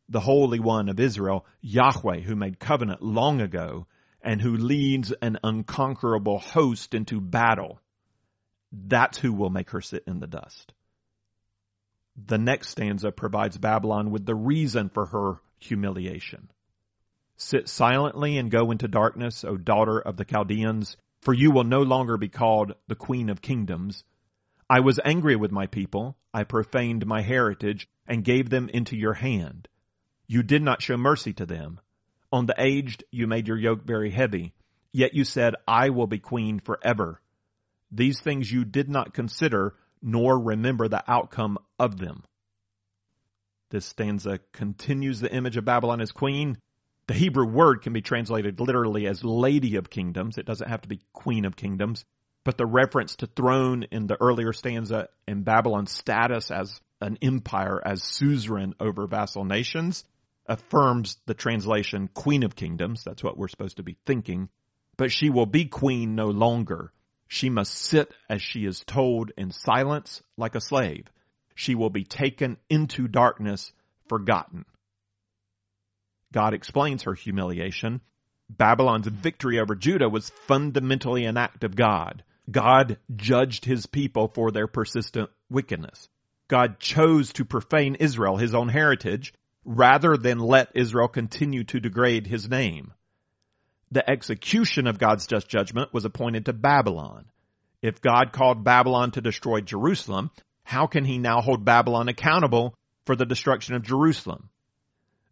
the 0.09 0.21
Holy 0.21 0.61
One 0.61 0.89
of 0.89 1.01
Israel, 1.01 1.47
Yahweh, 1.61 2.21
who 2.21 2.37
made 2.37 2.59
covenant 2.59 3.03
long 3.03 3.41
ago 3.41 3.87
and 4.21 4.41
who 4.41 4.57
leads 4.57 5.13
an 5.13 5.39
unconquerable 5.43 6.39
host 6.39 6.95
into 6.95 7.21
battle. 7.21 7.81
That's 8.73 9.19
who 9.19 9.33
will 9.33 9.51
make 9.51 9.71
her 9.71 9.81
sit 9.81 10.05
in 10.07 10.21
the 10.21 10.27
dust. 10.27 10.73
The 12.17 12.39
next 12.39 12.69
stanza 12.71 13.13
provides 13.13 13.59
Babylon 13.59 14.11
with 14.11 14.25
the 14.25 14.35
reason 14.35 14.89
for 14.89 15.07
her 15.07 15.41
humiliation. 15.59 16.49
Sit 17.37 17.69
silently 17.69 18.39
and 18.39 18.51
go 18.51 18.71
into 18.71 18.87
darkness, 18.87 19.45
O 19.45 19.57
daughter 19.57 19.99
of 19.99 20.17
the 20.17 20.25
Chaldeans, 20.25 20.97
for 21.21 21.35
you 21.35 21.51
will 21.51 21.65
no 21.65 21.83
longer 21.83 22.17
be 22.17 22.29
called 22.29 22.75
the 22.87 22.95
queen 22.95 23.29
of 23.29 23.43
kingdoms. 23.43 24.05
I 24.71 24.81
was 24.81 25.01
angry 25.05 25.37
with 25.37 25.51
my 25.51 25.67
people. 25.67 26.17
I 26.33 26.45
profaned 26.45 27.07
my 27.07 27.23
heritage 27.23 27.89
and 28.07 28.25
gave 28.25 28.51
them 28.51 28.69
into 28.69 28.97
your 28.97 29.15
hand. 29.15 29.69
You 30.27 30.43
did 30.43 30.63
not 30.63 30.83
show 30.83 30.97
mercy 30.97 31.33
to 31.35 31.47
them. 31.47 31.81
On 32.33 32.47
the 32.47 32.55
aged 32.59 33.05
you 33.11 33.27
made 33.27 33.49
your 33.49 33.59
yoke 33.59 33.85
very 33.85 34.11
heavy. 34.11 34.55
Yet 34.93 35.15
you 35.15 35.25
said, 35.25 35.55
I 35.67 35.91
will 35.91 36.07
be 36.07 36.19
queen 36.19 36.61
forever. 36.61 37.21
These 37.91 38.21
things 38.21 38.51
you 38.51 38.65
did 38.65 38.89
not 38.89 39.13
consider, 39.13 39.75
nor 40.01 40.39
remember 40.39 40.89
the 40.89 41.05
outcome 41.11 41.59
of 41.79 41.99
them. 41.99 42.25
This 43.71 43.87
stanza 43.87 44.41
continues 44.53 45.21
the 45.21 45.33
image 45.33 45.57
of 45.57 45.65
Babylon 45.65 46.01
as 46.01 46.13
queen. 46.13 46.59
The 47.07 47.15
Hebrew 47.15 47.47
word 47.47 47.83
can 47.83 47.93
be 47.93 48.01
translated 48.01 48.61
literally 48.61 49.07
as 49.07 49.23
lady 49.23 49.77
of 49.77 49.91
kingdoms. 49.91 50.39
It 50.39 50.47
doesn't 50.47 50.71
have 50.71 50.83
to 50.83 50.89
be 50.89 51.01
queen 51.13 51.45
of 51.45 51.55
kingdoms. 51.55 52.05
But 52.45 52.57
the 52.57 52.67
reference 52.67 53.17
to 53.17 53.27
throne 53.27 53.85
in 53.91 54.07
the 54.07 54.21
earlier 54.21 54.53
stanza 54.53 55.09
and 55.27 55.45
Babylon's 55.45 55.93
status 55.93 56.51
as 56.51 56.81
an 57.01 57.19
empire, 57.21 57.81
as 57.85 58.03
suzerain 58.03 58.75
over 58.81 59.07
vassal 59.07 59.45
nations, 59.45 60.05
affirms 60.47 61.19
the 61.27 61.35
translation 61.35 62.09
queen 62.09 62.43
of 62.43 62.57
kingdoms. 62.57 63.05
That's 63.05 63.23
what 63.23 63.37
we're 63.37 63.49
supposed 63.49 63.79
to 63.79 63.83
be 63.83 63.99
thinking. 64.07 64.49
But 64.97 65.11
she 65.11 65.29
will 65.29 65.47
be 65.47 65.67
queen 65.67 66.15
no 66.15 66.27
longer. 66.27 66.93
She 67.29 67.51
must 67.51 67.75
sit 67.75 68.13
as 68.31 68.43
she 68.43 68.65
is 68.65 68.81
told 68.81 69.33
in 69.37 69.51
silence 69.51 70.23
like 70.37 70.55
a 70.55 70.61
slave. 70.61 71.07
She 71.55 71.75
will 71.75 71.91
be 71.91 72.05
taken 72.05 72.59
into 72.69 73.09
darkness, 73.09 73.73
forgotten. 74.09 74.65
God 76.35 76.53
explains 76.53 77.05
her 77.05 77.15
humiliation. 77.15 78.01
Babylon's 78.51 79.07
victory 79.07 79.61
over 79.61 79.77
Judah 79.77 80.09
was 80.09 80.31
fundamentally 80.49 81.27
an 81.27 81.37
act 81.37 81.63
of 81.63 81.77
God. 81.77 82.25
God 82.51 82.99
judged 83.15 83.65
his 83.65 83.87
people 83.87 84.27
for 84.27 84.51
their 84.51 84.67
persistent 84.67 85.31
wickedness. 85.49 86.09
God 86.49 86.81
chose 86.81 87.33
to 87.35 87.45
profane 87.45 87.95
Israel, 87.95 88.37
his 88.37 88.53
own 88.53 88.69
heritage, 88.69 89.33
rather 89.65 90.17
than 90.17 90.41
let 90.41 90.73
Israel 90.75 91.07
continue 91.07 91.63
to 91.65 91.79
degrade 91.79 92.27
his 92.27 92.49
name. 92.49 92.93
The 93.93 94.11
execution 94.11 94.89
of 94.89 94.99
God's 94.99 95.29
just 95.29 95.49
judgment 95.49 95.95
was 95.95 96.05
appointed 96.05 96.47
to 96.47 96.53
Babylon. 96.53 97.27
If 97.81 98.03
God 98.03 98.33
called 98.33 98.65
Babylon 98.65 99.13
to 99.13 99.21
destroy 99.21 99.61
Jerusalem, 99.61 100.33
how 100.65 100.89
can 100.89 101.05
he 101.05 101.19
now 101.19 101.41
hold 101.41 101.65
Babylon 101.65 102.09
accountable 102.09 102.75
for 103.07 103.15
the 103.15 103.25
destruction 103.25 103.77
of 103.77 103.85
Jerusalem? 103.85 104.51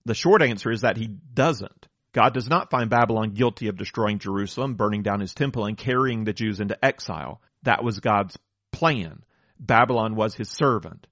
The 0.05 0.15
short 0.15 0.43
answer 0.43 0.71
is 0.71 0.83
that 0.83 0.97
he 0.97 1.07
doesn't. 1.07 1.89
God 2.13 2.35
does 2.35 2.49
not 2.49 2.71
find 2.71 2.91
Babylon 2.91 3.31
guilty 3.31 3.69
of 3.69 3.77
destroying 3.77 4.19
Jerusalem, 4.19 4.75
burning 4.75 5.03
down 5.03 5.21
his 5.21 5.35
temple, 5.35 5.65
and 5.65 5.77
carrying 5.77 6.25
the 6.25 6.33
Jews 6.33 6.61
into 6.61 6.83
exile. 6.85 7.41
That 7.63 7.85
was 7.85 8.01
God's 8.01 8.37
plan. 8.71 9.25
Babylon 9.59 10.15
was 10.15 10.35
his 10.35 10.51
servant. 10.51 11.07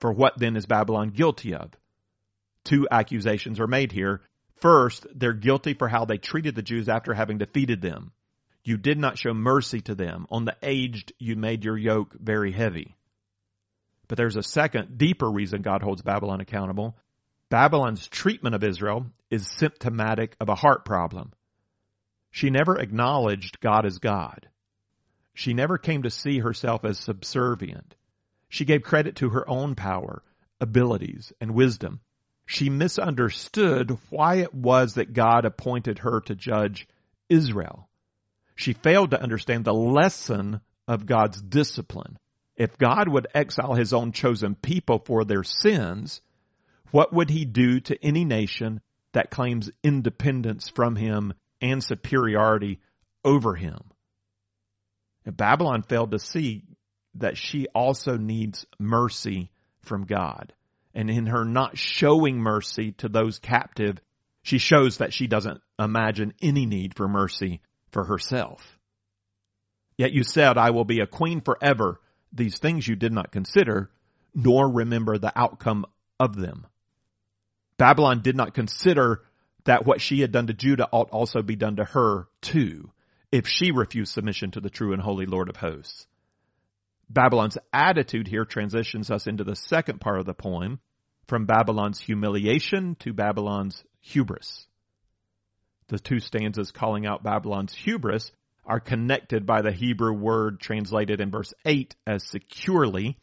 For 0.00 0.12
what 0.12 0.38
then 0.38 0.56
is 0.56 0.66
Babylon 0.66 1.10
guilty 1.10 1.54
of? 1.54 1.70
Two 2.64 2.88
accusations 2.90 3.60
are 3.60 3.68
made 3.68 3.92
here. 3.92 4.22
First, 4.56 5.06
they're 5.14 5.32
guilty 5.32 5.74
for 5.74 5.88
how 5.88 6.04
they 6.04 6.18
treated 6.18 6.54
the 6.54 6.62
Jews 6.62 6.88
after 6.88 7.14
having 7.14 7.38
defeated 7.38 7.80
them. 7.80 8.12
You 8.64 8.76
did 8.76 8.98
not 8.98 9.18
show 9.18 9.32
mercy 9.32 9.80
to 9.82 9.94
them. 9.94 10.26
On 10.30 10.44
the 10.44 10.56
aged, 10.62 11.12
you 11.18 11.36
made 11.36 11.64
your 11.64 11.78
yoke 11.78 12.14
very 12.18 12.50
heavy. 12.50 12.96
But 14.08 14.18
there's 14.18 14.36
a 14.36 14.42
second, 14.42 14.98
deeper 14.98 15.30
reason 15.30 15.62
God 15.62 15.82
holds 15.82 16.02
Babylon 16.02 16.40
accountable. 16.40 16.96
Babylon's 17.48 18.08
treatment 18.08 18.54
of 18.54 18.64
Israel 18.64 19.06
is 19.30 19.46
symptomatic 19.46 20.36
of 20.40 20.48
a 20.48 20.54
heart 20.54 20.84
problem. 20.84 21.32
She 22.30 22.50
never 22.50 22.78
acknowledged 22.78 23.60
God 23.60 23.86
as 23.86 23.98
God. 23.98 24.48
She 25.32 25.54
never 25.54 25.78
came 25.78 26.02
to 26.02 26.10
see 26.10 26.38
herself 26.38 26.84
as 26.84 26.98
subservient. 26.98 27.94
She 28.48 28.64
gave 28.64 28.82
credit 28.82 29.16
to 29.16 29.30
her 29.30 29.48
own 29.48 29.74
power, 29.74 30.22
abilities, 30.60 31.32
and 31.40 31.54
wisdom. 31.54 32.00
She 32.46 32.70
misunderstood 32.70 33.96
why 34.10 34.36
it 34.36 34.54
was 34.54 34.94
that 34.94 35.12
God 35.12 35.44
appointed 35.44 36.00
her 36.00 36.20
to 36.22 36.34
judge 36.34 36.88
Israel. 37.28 37.88
She 38.54 38.72
failed 38.72 39.10
to 39.10 39.22
understand 39.22 39.64
the 39.64 39.74
lesson 39.74 40.60
of 40.88 41.06
God's 41.06 41.40
discipline. 41.42 42.18
If 42.56 42.78
God 42.78 43.08
would 43.08 43.26
exile 43.34 43.74
his 43.74 43.92
own 43.92 44.12
chosen 44.12 44.54
people 44.54 45.00
for 45.04 45.24
their 45.24 45.44
sins, 45.44 46.22
what 46.90 47.12
would 47.12 47.30
he 47.30 47.44
do 47.44 47.80
to 47.80 48.04
any 48.04 48.24
nation 48.24 48.80
that 49.12 49.30
claims 49.30 49.70
independence 49.82 50.68
from 50.68 50.96
him 50.96 51.32
and 51.60 51.82
superiority 51.82 52.80
over 53.24 53.54
him? 53.54 53.78
And 55.24 55.36
Babylon 55.36 55.82
failed 55.82 56.12
to 56.12 56.18
see 56.18 56.64
that 57.16 57.36
she 57.36 57.66
also 57.74 58.16
needs 58.16 58.66
mercy 58.78 59.50
from 59.80 60.04
God. 60.04 60.52
And 60.94 61.10
in 61.10 61.26
her 61.26 61.44
not 61.44 61.76
showing 61.76 62.38
mercy 62.38 62.92
to 62.92 63.08
those 63.08 63.38
captive, 63.38 63.98
she 64.42 64.58
shows 64.58 64.98
that 64.98 65.12
she 65.12 65.26
doesn't 65.26 65.60
imagine 65.78 66.32
any 66.40 66.66
need 66.66 66.94
for 66.94 67.08
mercy 67.08 67.60
for 67.90 68.04
herself. 68.04 68.78
Yet 69.98 70.12
you 70.12 70.22
said, 70.22 70.58
I 70.58 70.70
will 70.70 70.84
be 70.84 71.00
a 71.00 71.06
queen 71.06 71.40
forever. 71.40 72.00
These 72.32 72.58
things 72.58 72.86
you 72.86 72.96
did 72.96 73.12
not 73.12 73.32
consider, 73.32 73.90
nor 74.34 74.70
remember 74.70 75.18
the 75.18 75.32
outcome 75.36 75.86
of 76.20 76.36
them. 76.36 76.66
Babylon 77.78 78.22
did 78.22 78.36
not 78.36 78.54
consider 78.54 79.22
that 79.64 79.84
what 79.84 80.00
she 80.00 80.20
had 80.20 80.32
done 80.32 80.46
to 80.46 80.54
Judah 80.54 80.88
ought 80.90 81.10
also 81.10 81.42
be 81.42 81.56
done 81.56 81.76
to 81.76 81.84
her 81.84 82.28
too, 82.40 82.90
if 83.30 83.46
she 83.46 83.72
refused 83.72 84.12
submission 84.12 84.52
to 84.52 84.60
the 84.60 84.70
true 84.70 84.92
and 84.92 85.02
holy 85.02 85.26
Lord 85.26 85.48
of 85.48 85.56
hosts. 85.56 86.06
Babylon's 87.10 87.58
attitude 87.72 88.26
here 88.26 88.44
transitions 88.44 89.10
us 89.10 89.26
into 89.26 89.44
the 89.44 89.56
second 89.56 90.00
part 90.00 90.18
of 90.18 90.26
the 90.26 90.34
poem, 90.34 90.80
from 91.26 91.46
Babylon's 91.46 92.00
humiliation 92.00 92.96
to 93.00 93.12
Babylon's 93.12 93.82
hubris. 94.00 94.66
The 95.88 95.98
two 95.98 96.20
stanzas 96.20 96.70
calling 96.70 97.06
out 97.06 97.22
Babylon's 97.22 97.74
hubris 97.74 98.32
are 98.64 98.80
connected 98.80 99.46
by 99.46 99.62
the 99.62 99.72
Hebrew 99.72 100.12
word 100.12 100.60
translated 100.60 101.20
in 101.20 101.30
verse 101.30 101.52
8 101.64 101.94
as 102.06 102.24
securely 102.24 103.18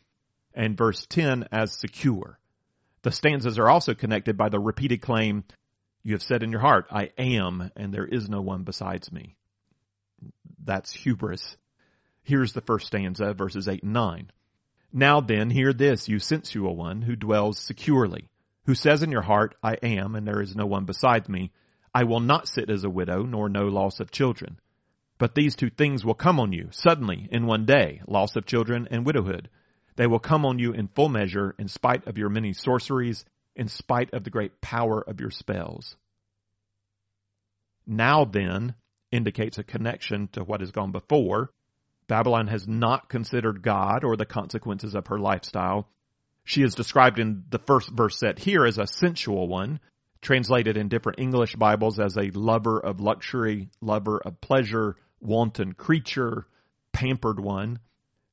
and 0.53 0.77
verse 0.77 1.05
10 1.07 1.47
as 1.51 1.73
secure. 1.73 2.39
The 3.03 3.11
stanzas 3.11 3.59
are 3.59 3.69
also 3.69 3.93
connected 3.93 4.37
by 4.37 4.49
the 4.49 4.59
repeated 4.59 5.01
claim, 5.01 5.43
You 6.03 6.13
have 6.13 6.23
said 6.23 6.41
in 6.41 6.51
your 6.51 6.61
heart, 6.61 6.87
I 6.89 7.11
am, 7.17 7.69
and 7.75 7.93
there 7.93 8.05
is 8.05 8.29
no 8.29 8.41
one 8.41 8.63
besides 8.63 9.11
me. 9.11 9.35
That's 10.63 10.93
hubris. 10.93 11.57
Here's 12.23 12.53
the 12.53 12.61
first 12.61 12.87
stanza, 12.87 13.33
verses 13.33 13.67
8 13.67 13.83
and 13.83 13.93
9. 13.93 14.31
Now 14.93 15.19
then, 15.19 15.49
hear 15.49 15.73
this, 15.73 16.07
you 16.07 16.19
sensual 16.19 16.77
one 16.77 17.01
who 17.01 17.17
dwells 17.17 17.59
securely, 17.59 18.29
who 18.65 18.75
says 18.75 19.03
in 19.03 19.11
your 19.11 19.21
heart, 19.21 19.55
I 19.61 19.73
am, 19.83 20.15
and 20.15 20.25
there 20.25 20.41
is 20.41 20.55
no 20.55 20.65
one 20.65 20.85
besides 20.85 21.27
me. 21.27 21.51
I 21.93 22.05
will 22.05 22.21
not 22.21 22.47
sit 22.47 22.69
as 22.69 22.85
a 22.85 22.89
widow, 22.89 23.23
nor 23.23 23.49
know 23.49 23.67
loss 23.67 23.99
of 23.99 24.11
children. 24.11 24.59
But 25.17 25.35
these 25.35 25.57
two 25.57 25.69
things 25.69 26.05
will 26.05 26.13
come 26.13 26.39
on 26.39 26.53
you 26.53 26.69
suddenly 26.71 27.27
in 27.29 27.47
one 27.47 27.65
day, 27.65 28.01
loss 28.07 28.37
of 28.37 28.45
children 28.45 28.87
and 28.89 29.05
widowhood. 29.05 29.49
They 29.95 30.07
will 30.07 30.19
come 30.19 30.45
on 30.45 30.59
you 30.59 30.73
in 30.73 30.87
full 30.87 31.09
measure, 31.09 31.55
in 31.59 31.67
spite 31.67 32.07
of 32.07 32.17
your 32.17 32.29
many 32.29 32.53
sorceries, 32.53 33.25
in 33.55 33.67
spite 33.67 34.13
of 34.13 34.23
the 34.23 34.29
great 34.29 34.59
power 34.61 35.01
of 35.01 35.19
your 35.19 35.31
spells. 35.31 35.95
Now 37.85 38.25
then 38.25 38.75
indicates 39.11 39.57
a 39.57 39.63
connection 39.63 40.29
to 40.29 40.43
what 40.43 40.61
has 40.61 40.71
gone 40.71 40.91
before. 40.91 41.51
Babylon 42.07 42.47
has 42.47 42.67
not 42.67 43.09
considered 43.09 43.61
God 43.61 44.03
or 44.03 44.17
the 44.17 44.25
consequences 44.25 44.95
of 44.95 45.07
her 45.07 45.19
lifestyle. 45.19 45.87
She 46.43 46.63
is 46.63 46.75
described 46.75 47.19
in 47.19 47.43
the 47.49 47.59
first 47.59 47.89
verse 47.89 48.17
set 48.17 48.39
here 48.39 48.65
as 48.65 48.77
a 48.77 48.87
sensual 48.87 49.47
one, 49.47 49.79
translated 50.21 50.77
in 50.77 50.89
different 50.89 51.19
English 51.19 51.55
Bibles 51.55 51.99
as 51.99 52.17
a 52.17 52.31
lover 52.31 52.79
of 52.79 52.99
luxury, 52.99 53.69
lover 53.81 54.19
of 54.19 54.41
pleasure, 54.41 54.95
wanton 55.21 55.73
creature, 55.73 56.47
pampered 56.91 57.39
one. 57.39 57.79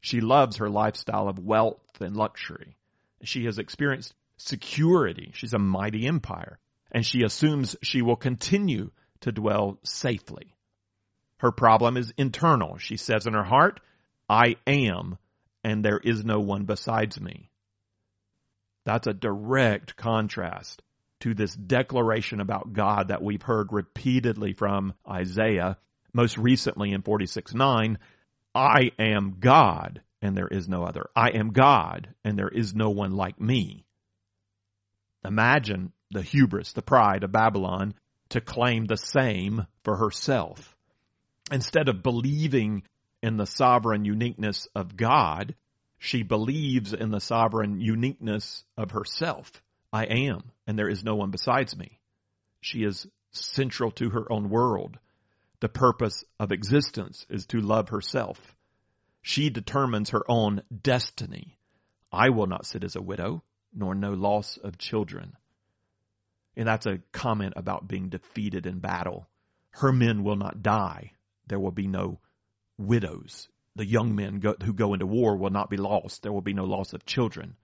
She 0.00 0.20
loves 0.20 0.56
her 0.56 0.70
lifestyle 0.70 1.28
of 1.28 1.38
wealth 1.38 2.00
and 2.00 2.16
luxury. 2.16 2.76
She 3.22 3.44
has 3.44 3.58
experienced 3.58 4.14
security. 4.38 5.32
She's 5.34 5.52
a 5.52 5.58
mighty 5.58 6.06
empire. 6.06 6.58
And 6.90 7.04
she 7.04 7.22
assumes 7.22 7.76
she 7.82 8.02
will 8.02 8.16
continue 8.16 8.90
to 9.20 9.32
dwell 9.32 9.78
safely. 9.84 10.56
Her 11.38 11.52
problem 11.52 11.96
is 11.96 12.12
internal. 12.16 12.78
She 12.78 12.96
says 12.96 13.26
in 13.26 13.34
her 13.34 13.44
heart, 13.44 13.80
I 14.28 14.56
am, 14.66 15.18
and 15.62 15.84
there 15.84 15.98
is 15.98 16.24
no 16.24 16.40
one 16.40 16.64
besides 16.64 17.20
me. 17.20 17.50
That's 18.84 19.06
a 19.06 19.14
direct 19.14 19.96
contrast 19.96 20.82
to 21.20 21.34
this 21.34 21.54
declaration 21.54 22.40
about 22.40 22.72
God 22.72 23.08
that 23.08 23.22
we've 23.22 23.42
heard 23.42 23.72
repeatedly 23.72 24.54
from 24.54 24.94
Isaiah, 25.08 25.76
most 26.12 26.38
recently 26.38 26.92
in 26.92 27.02
46 27.02 27.54
9. 27.54 27.98
I 28.54 28.92
am 28.98 29.36
God 29.40 30.02
and 30.22 30.36
there 30.36 30.48
is 30.48 30.68
no 30.68 30.84
other. 30.84 31.08
I 31.14 31.30
am 31.30 31.52
God 31.52 32.14
and 32.24 32.38
there 32.38 32.48
is 32.48 32.74
no 32.74 32.90
one 32.90 33.12
like 33.12 33.40
me. 33.40 33.84
Imagine 35.24 35.92
the 36.10 36.22
hubris, 36.22 36.72
the 36.72 36.82
pride 36.82 37.24
of 37.24 37.32
Babylon 37.32 37.94
to 38.30 38.40
claim 38.40 38.86
the 38.86 38.96
same 38.96 39.66
for 39.84 39.96
herself. 39.96 40.76
Instead 41.52 41.88
of 41.88 42.02
believing 42.02 42.82
in 43.22 43.36
the 43.36 43.46
sovereign 43.46 44.04
uniqueness 44.04 44.66
of 44.74 44.96
God, 44.96 45.54
she 45.98 46.22
believes 46.22 46.94
in 46.94 47.10
the 47.10 47.20
sovereign 47.20 47.80
uniqueness 47.80 48.64
of 48.76 48.92
herself. 48.92 49.62
I 49.92 50.04
am, 50.04 50.42
and 50.66 50.78
there 50.78 50.88
is 50.88 51.04
no 51.04 51.16
one 51.16 51.30
besides 51.30 51.76
me. 51.76 51.98
She 52.60 52.84
is 52.84 53.06
central 53.32 53.90
to 53.92 54.10
her 54.10 54.30
own 54.32 54.48
world. 54.48 54.98
The 55.60 55.68
purpose 55.68 56.24
of 56.38 56.52
existence 56.52 57.26
is 57.28 57.46
to 57.46 57.60
love 57.60 57.90
herself. 57.90 58.56
She 59.20 59.50
determines 59.50 60.10
her 60.10 60.24
own 60.26 60.62
destiny. 60.82 61.58
I 62.10 62.30
will 62.30 62.46
not 62.46 62.64
sit 62.64 62.82
as 62.82 62.96
a 62.96 63.02
widow, 63.02 63.42
nor 63.74 63.94
know 63.94 64.14
loss 64.14 64.56
of 64.56 64.78
children. 64.78 65.36
And 66.56 66.66
that's 66.66 66.86
a 66.86 67.00
comment 67.12 67.54
about 67.56 67.86
being 67.86 68.08
defeated 68.08 68.66
in 68.66 68.80
battle. 68.80 69.28
Her 69.70 69.92
men 69.92 70.24
will 70.24 70.36
not 70.36 70.62
die. 70.62 71.12
There 71.46 71.60
will 71.60 71.70
be 71.70 71.86
no 71.86 72.20
widows. 72.78 73.48
The 73.76 73.86
young 73.86 74.14
men 74.16 74.40
go, 74.40 74.56
who 74.62 74.72
go 74.72 74.94
into 74.94 75.06
war 75.06 75.36
will 75.36 75.50
not 75.50 75.70
be 75.70 75.76
lost. 75.76 76.22
There 76.22 76.32
will 76.32 76.40
be 76.40 76.54
no 76.54 76.64
loss 76.64 76.92
of 76.94 77.04
children. 77.04 77.56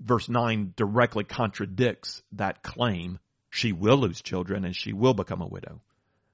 Verse 0.00 0.28
9 0.28 0.74
directly 0.76 1.24
contradicts 1.24 2.22
that 2.32 2.62
claim. 2.62 3.18
She 3.48 3.72
will 3.72 3.96
lose 3.96 4.20
children 4.20 4.64
and 4.64 4.76
she 4.76 4.92
will 4.92 5.14
become 5.14 5.40
a 5.40 5.46
widow. 5.46 5.80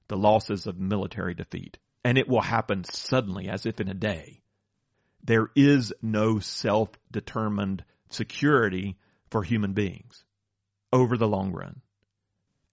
The 0.08 0.16
losses 0.16 0.66
of 0.66 0.78
military 0.78 1.34
defeat. 1.34 1.78
And 2.04 2.18
it 2.18 2.28
will 2.28 2.40
happen 2.40 2.84
suddenly, 2.84 3.48
as 3.48 3.66
if 3.66 3.80
in 3.80 3.88
a 3.88 3.94
day. 3.94 4.42
There 5.24 5.50
is 5.54 5.92
no 6.02 6.40
self 6.40 6.88
determined 7.10 7.84
security 8.08 8.96
for 9.30 9.42
human 9.42 9.72
beings 9.72 10.24
over 10.92 11.16
the 11.16 11.28
long 11.28 11.52
run. 11.52 11.80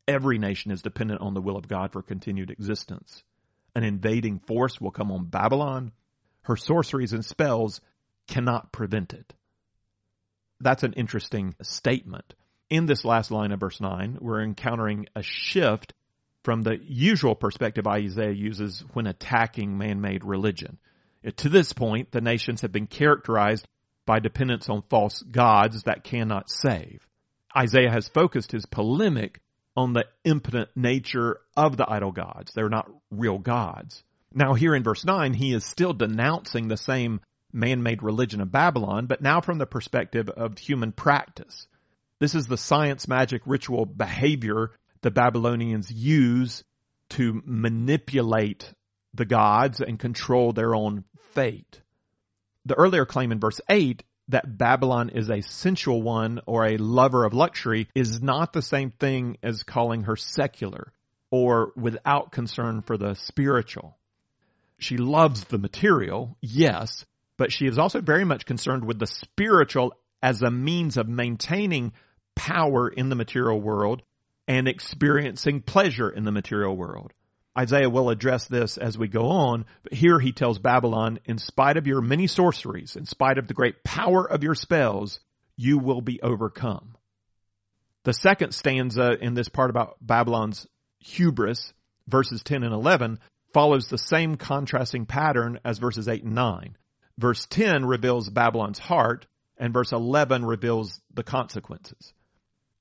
Every 0.08 0.40
nation 0.40 0.72
is 0.72 0.82
dependent 0.82 1.22
on 1.22 1.34
the 1.36 1.42
will 1.42 1.56
of 1.56 1.68
God 1.68 1.92
for 1.92 2.02
continued 2.02 2.50
existence. 2.50 3.24
An 3.76 3.84
invading 3.84 4.40
force 4.40 4.82
will 4.82 4.92
come 4.92 5.12
on 5.12 5.26
Babylon. 5.26 5.92
Her 6.42 6.58
sorceries 6.58 7.14
and 7.14 7.24
spells 7.24 7.80
cannot 8.28 8.72
prevent 8.72 9.14
it. 9.14 9.34
That's 10.60 10.84
an 10.84 10.94
interesting 10.94 11.56
statement. 11.62 12.34
In 12.70 12.86
this 12.86 13.06
last 13.06 13.32
line 13.32 13.52
of 13.52 13.60
verse 13.60 13.80
9, 13.80 14.18
we're 14.20 14.42
encountering 14.42 15.08
a 15.16 15.24
shift 15.24 15.94
from 16.44 16.64
the 16.64 16.78
usual 16.82 17.36
perspective 17.36 17.86
Isaiah 17.88 18.32
uses 18.32 18.84
when 18.94 19.08
attacking 19.08 19.78
man 19.78 20.02
made 20.02 20.24
religion. 20.24 20.78
To 21.38 21.50
this 21.50 21.74
point, 21.74 22.12
the 22.12 22.22
nations 22.22 22.62
have 22.62 22.72
been 22.72 22.88
characterized 22.88 23.68
by 24.06 24.20
dependence 24.20 24.70
on 24.70 24.84
false 24.90 25.22
gods 25.22 25.84
that 25.84 26.04
cannot 26.04 26.50
save. 26.50 27.06
Isaiah 27.56 27.92
has 27.92 28.08
focused 28.08 28.52
his 28.52 28.66
polemic 28.66 29.42
on 29.76 29.94
the 29.94 30.06
impotent 30.24 30.70
nature 30.76 31.40
of 31.56 31.78
the 31.78 31.90
idol 31.90 32.12
gods. 32.12 32.52
They're 32.54 32.70
not 32.70 32.90
real 33.12 33.38
gods. 33.38 34.04
Now, 34.34 34.54
here 34.54 34.76
in 34.76 34.84
verse 34.84 35.04
9, 35.04 35.34
he 35.34 35.54
is 35.54 35.66
still 35.66 35.94
denouncing 35.94 36.68
the 36.68 36.78
same 36.78 37.22
man 37.52 37.82
made 37.82 38.04
religion 38.04 38.42
of 38.42 38.52
Babylon, 38.52 39.08
but 39.08 39.22
now 39.22 39.42
from 39.42 39.58
the 39.58 39.66
perspective 39.66 40.30
of 40.30 40.58
human 40.58 40.92
practice. 40.92 41.68
This 42.20 42.36
is 42.36 42.48
the 42.48 42.58
science, 42.58 43.08
magic, 43.08 43.42
ritual 43.46 43.86
behavior 43.86 44.72
the 45.02 45.12
Babylonians 45.12 45.92
use 45.92 46.64
to 47.10 47.42
manipulate 47.46 48.72
the 49.14 49.26
gods 49.26 49.82
and 49.82 50.00
control 50.00 50.54
their 50.54 50.76
own 50.76 51.04
fate. 51.34 51.82
The 52.66 52.76
earlier 52.76 53.06
claim 53.06 53.32
in 53.32 53.40
verse 53.40 53.60
8 53.70 54.04
that 54.30 54.58
Babylon 54.58 55.10
is 55.10 55.30
a 55.30 55.42
sensual 55.42 56.02
one 56.04 56.40
or 56.46 56.66
a 56.66 56.78
lover 56.78 57.26
of 57.26 57.34
luxury 57.34 57.88
is 57.96 58.22
not 58.22 58.54
the 58.54 58.62
same 58.62 58.92
thing 58.92 59.38
as 59.42 59.64
calling 59.64 60.04
her 60.04 60.16
secular 60.16 60.94
or 61.32 61.72
without 61.76 62.32
concern 62.32 62.82
for 62.82 62.98
the 62.98 63.16
spiritual. 63.16 63.98
She 64.78 64.98
loves 64.98 65.44
the 65.46 65.58
material, 65.58 66.38
yes, 66.42 67.06
but 67.38 67.52
she 67.52 67.66
is 67.66 67.78
also 67.78 68.02
very 68.02 68.24
much 68.24 68.46
concerned 68.46 68.86
with 68.86 69.00
the 69.00 69.08
spiritual 69.08 69.94
as 70.22 70.42
a 70.42 70.52
means 70.52 70.98
of 70.98 71.08
maintaining 71.08 71.94
power 72.36 72.88
in 72.88 73.10
the 73.10 73.16
material 73.16 73.60
world 73.60 74.04
and 74.50 74.68
experiencing 74.68 75.62
pleasure 75.62 76.10
in 76.10 76.24
the 76.24 76.32
material 76.32 76.76
world. 76.76 77.14
Isaiah 77.56 77.90
will 77.90 78.10
address 78.10 78.48
this 78.48 78.78
as 78.78 78.98
we 78.98 79.08
go 79.08 79.28
on, 79.28 79.66
but 79.84 79.94
here 79.94 80.20
he 80.20 80.32
tells 80.32 80.58
Babylon, 80.58 81.20
in 81.26 81.38
spite 81.38 81.78
of 81.78 81.86
your 81.86 82.02
many 82.02 82.26
sorceries, 82.26 82.96
in 82.96 83.06
spite 83.06 83.38
of 83.38 83.48
the 83.48 83.54
great 83.54 83.84
power 83.84 84.26
of 84.26 84.44
your 84.44 84.56
spells, 84.56 85.20
you 85.56 85.78
will 85.78 86.02
be 86.02 86.20
overcome. 86.24 86.96
The 88.06 88.14
second 88.14 88.56
stanza 88.56 89.18
in 89.22 89.36
this 89.36 89.50
part 89.50 89.70
about 89.70 89.98
Babylon's 90.02 90.66
hubris, 91.00 91.72
verses 92.08 92.42
10 92.42 92.64
and 92.64 92.74
11, 92.74 93.20
follows 93.54 93.88
the 93.88 94.00
same 94.00 94.36
contrasting 94.36 95.06
pattern 95.06 95.60
as 95.64 95.78
verses 95.78 96.08
8 96.08 96.24
and 96.24 96.34
9. 96.34 96.76
Verse 97.20 97.46
10 97.52 97.86
reveals 97.86 98.30
Babylon's 98.30 98.80
heart, 98.80 99.28
and 99.58 99.74
verse 99.74 99.92
11 99.92 100.44
reveals 100.44 101.00
the 101.14 101.24
consequences. 101.24 102.14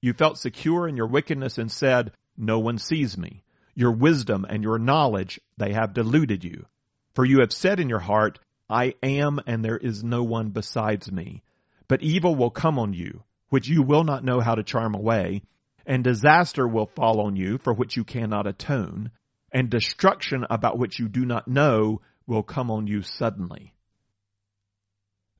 You 0.00 0.12
felt 0.12 0.38
secure 0.38 0.86
in 0.86 0.96
your 0.96 1.08
wickedness 1.08 1.58
and 1.58 1.70
said, 1.70 2.12
No 2.36 2.58
one 2.58 2.78
sees 2.78 3.18
me. 3.18 3.42
Your 3.74 3.92
wisdom 3.92 4.46
and 4.48 4.62
your 4.62 4.78
knowledge, 4.78 5.40
they 5.56 5.72
have 5.72 5.94
deluded 5.94 6.44
you. 6.44 6.66
For 7.14 7.24
you 7.24 7.40
have 7.40 7.52
said 7.52 7.80
in 7.80 7.88
your 7.88 7.98
heart, 7.98 8.38
I 8.70 8.94
am 9.02 9.40
and 9.46 9.64
there 9.64 9.76
is 9.76 10.04
no 10.04 10.22
one 10.22 10.50
besides 10.50 11.10
me. 11.10 11.42
But 11.88 12.02
evil 12.02 12.34
will 12.34 12.50
come 12.50 12.78
on 12.78 12.92
you, 12.92 13.22
which 13.48 13.68
you 13.68 13.82
will 13.82 14.04
not 14.04 14.24
know 14.24 14.40
how 14.40 14.54
to 14.54 14.62
charm 14.62 14.94
away, 14.94 15.42
and 15.86 16.04
disaster 16.04 16.68
will 16.68 16.86
fall 16.86 17.20
on 17.22 17.34
you 17.34 17.58
for 17.58 17.72
which 17.72 17.96
you 17.96 18.04
cannot 18.04 18.46
atone, 18.46 19.10
and 19.50 19.70
destruction 19.70 20.44
about 20.50 20.78
which 20.78 20.98
you 20.98 21.08
do 21.08 21.24
not 21.24 21.48
know 21.48 22.02
will 22.26 22.42
come 22.42 22.70
on 22.70 22.86
you 22.86 23.02
suddenly. 23.02 23.72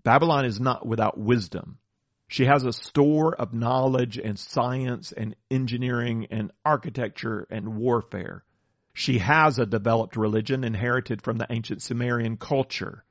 Babylon 0.02 0.46
is 0.46 0.58
not 0.58 0.86
without 0.86 1.18
wisdom. 1.18 1.78
She 2.28 2.44
has 2.44 2.62
a 2.62 2.72
store 2.74 3.34
of 3.34 3.54
knowledge 3.54 4.18
and 4.18 4.38
science 4.38 5.12
and 5.12 5.34
engineering 5.50 6.26
and 6.30 6.52
architecture 6.62 7.46
and 7.50 7.76
warfare. 7.76 8.44
She 8.92 9.18
has 9.18 9.58
a 9.58 9.66
developed 9.66 10.16
religion 10.16 10.62
inherited 10.62 11.22
from 11.22 11.38
the 11.38 11.46
ancient 11.48 11.80
Sumerian 11.80 12.36
culture. 12.36 13.04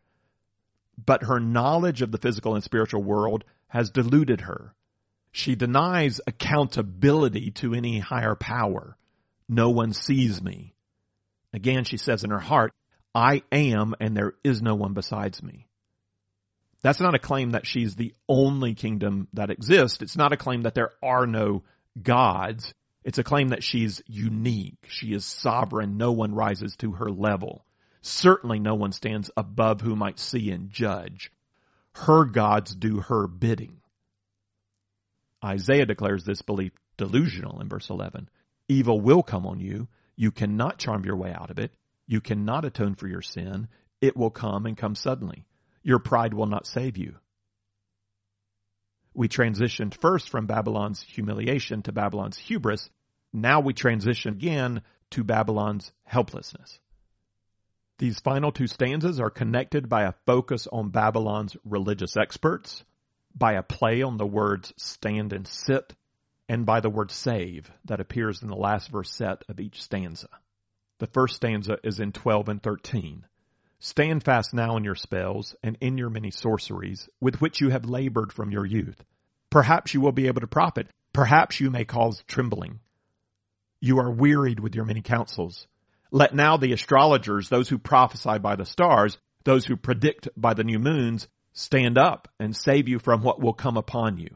But 1.03 1.23
her 1.23 1.39
knowledge 1.39 2.01
of 2.03 2.11
the 2.11 2.17
physical 2.19 2.53
and 2.53 2.63
spiritual 2.63 3.01
world 3.01 3.43
has 3.67 3.89
deluded 3.89 4.41
her. 4.41 4.75
She 5.31 5.55
denies 5.55 6.21
accountability 6.25 7.51
to 7.51 7.73
any 7.73 7.99
higher 7.99 8.35
power. 8.35 8.97
No 9.49 9.71
one 9.71 9.93
sees 9.93 10.41
me. 10.41 10.75
Again, 11.53 11.85
she 11.85 11.97
says 11.97 12.23
in 12.23 12.29
her 12.29 12.39
heart, 12.39 12.73
I 13.15 13.41
am 13.51 13.95
and 13.99 14.15
there 14.15 14.33
is 14.43 14.61
no 14.61 14.75
one 14.75 14.93
besides 14.93 15.41
me. 15.41 15.66
That's 16.81 16.99
not 16.99 17.15
a 17.15 17.19
claim 17.19 17.51
that 17.51 17.65
she's 17.65 17.95
the 17.95 18.13
only 18.29 18.75
kingdom 18.75 19.27
that 19.33 19.49
exists. 19.49 20.01
It's 20.01 20.17
not 20.17 20.33
a 20.33 20.37
claim 20.37 20.63
that 20.63 20.75
there 20.75 20.91
are 21.01 21.25
no 21.25 21.63
gods. 22.01 22.73
It's 23.03 23.17
a 23.17 23.23
claim 23.23 23.49
that 23.49 23.63
she's 23.63 24.01
unique. 24.05 24.85
She 24.87 25.13
is 25.13 25.25
sovereign. 25.25 25.97
No 25.97 26.11
one 26.11 26.35
rises 26.35 26.75
to 26.77 26.93
her 26.93 27.09
level. 27.09 27.65
Certainly 28.01 28.59
no 28.59 28.75
one 28.75 28.91
stands 28.91 29.31
above 29.35 29.81
who 29.81 29.95
might 29.95 30.19
see 30.19 30.51
and 30.51 30.69
judge. 30.69 31.31
Her 31.93 32.25
gods 32.25 32.75
do 32.75 32.99
her 32.99 33.27
bidding. 33.27 33.81
Isaiah 35.43 35.85
declares 35.85 36.23
this 36.23 36.41
belief 36.41 36.73
delusional 36.97 37.59
in 37.59 37.69
verse 37.69 37.89
11. 37.89 38.29
Evil 38.67 39.01
will 39.01 39.23
come 39.23 39.45
on 39.45 39.59
you. 39.59 39.87
You 40.15 40.31
cannot 40.31 40.79
charm 40.79 41.05
your 41.05 41.15
way 41.15 41.31
out 41.31 41.49
of 41.49 41.59
it. 41.59 41.71
You 42.07 42.21
cannot 42.21 42.65
atone 42.65 42.95
for 42.95 43.07
your 43.07 43.21
sin. 43.21 43.67
It 43.99 44.15
will 44.15 44.29
come 44.29 44.65
and 44.65 44.77
come 44.77 44.95
suddenly. 44.95 45.45
Your 45.87 45.99
pride 45.99 46.33
will 46.33 46.47
not 46.47 46.67
save 46.67 46.97
you. 46.97 47.15
We 49.13 49.29
transitioned 49.29 49.95
first 50.01 50.27
from 50.27 50.45
Babylon's 50.45 51.01
humiliation 51.01 51.81
to 51.83 51.93
Babylon's 51.93 52.37
hubris 52.37 52.89
Now 53.31 53.61
we 53.61 53.73
transition 53.73 54.33
again 54.33 54.81
to 55.11 55.23
Babylon's 55.23 55.93
helplessness. 56.03 56.77
These 57.99 58.19
final 58.19 58.51
two 58.51 58.67
stanzas 58.67 59.21
are 59.21 59.29
connected 59.29 59.87
by 59.87 60.03
a 60.03 60.13
focus 60.25 60.67
on 60.69 60.89
Babylon's 60.89 61.55
religious 61.63 62.17
experts, 62.17 62.83
by 63.33 63.53
a 63.53 63.63
play 63.63 64.01
on 64.01 64.17
the 64.17 64.27
words 64.27 64.73
stand 64.75 65.31
and 65.31 65.47
sit, 65.47 65.95
and 66.49 66.65
by 66.65 66.81
the 66.81 66.89
word 66.89 67.11
save 67.11 67.71
that 67.85 68.01
appears 68.01 68.41
in 68.41 68.49
the 68.49 68.57
last 68.57 68.91
verset 68.91 69.41
of 69.47 69.61
each 69.61 69.81
stanza. 69.81 70.27
The 70.99 71.07
first 71.07 71.37
stanza 71.37 71.77
is 71.81 72.01
in 72.01 72.11
12 72.11 72.49
and 72.49 72.61
13. 72.61 73.25
Stand 73.79 74.23
fast 74.23 74.53
now 74.53 74.77
in 74.77 74.83
your 74.83 74.95
spells 74.95 75.55
and 75.61 75.77
in 75.81 75.97
your 75.97 76.09
many 76.09 76.31
sorceries 76.31 77.07
with 77.21 77.39
which 77.41 77.61
you 77.61 77.69
have 77.69 77.85
labored 77.85 78.33
from 78.33 78.51
your 78.51 78.65
youth. 78.65 79.03
Perhaps 79.49 79.93
you 79.93 80.01
will 80.01 80.11
be 80.11 80.27
able 80.27 80.41
to 80.41 80.47
profit. 80.47 80.87
Perhaps 81.13 81.59
you 81.59 81.69
may 81.69 81.85
cause 81.85 82.23
trembling. 82.27 82.79
You 83.79 83.99
are 83.99 84.11
wearied 84.11 84.59
with 84.59 84.75
your 84.75 84.85
many 84.85 85.01
counsels. 85.01 85.67
Let 86.11 86.33
now 86.33 86.57
the 86.57 86.73
astrologers, 86.73 87.49
those 87.49 87.69
who 87.69 87.77
prophesy 87.77 88.39
by 88.39 88.55
the 88.55 88.65
stars, 88.65 89.17
those 89.43 89.65
who 89.65 89.77
predict 89.77 90.29
by 90.35 90.53
the 90.53 90.63
new 90.63 90.79
moons, 90.79 91.27
stand 91.53 91.97
up 91.97 92.27
and 92.39 92.55
save 92.55 92.87
you 92.87 92.99
from 92.99 93.21
what 93.21 93.39
will 93.39 93.53
come 93.53 93.77
upon 93.77 94.17
you. 94.17 94.35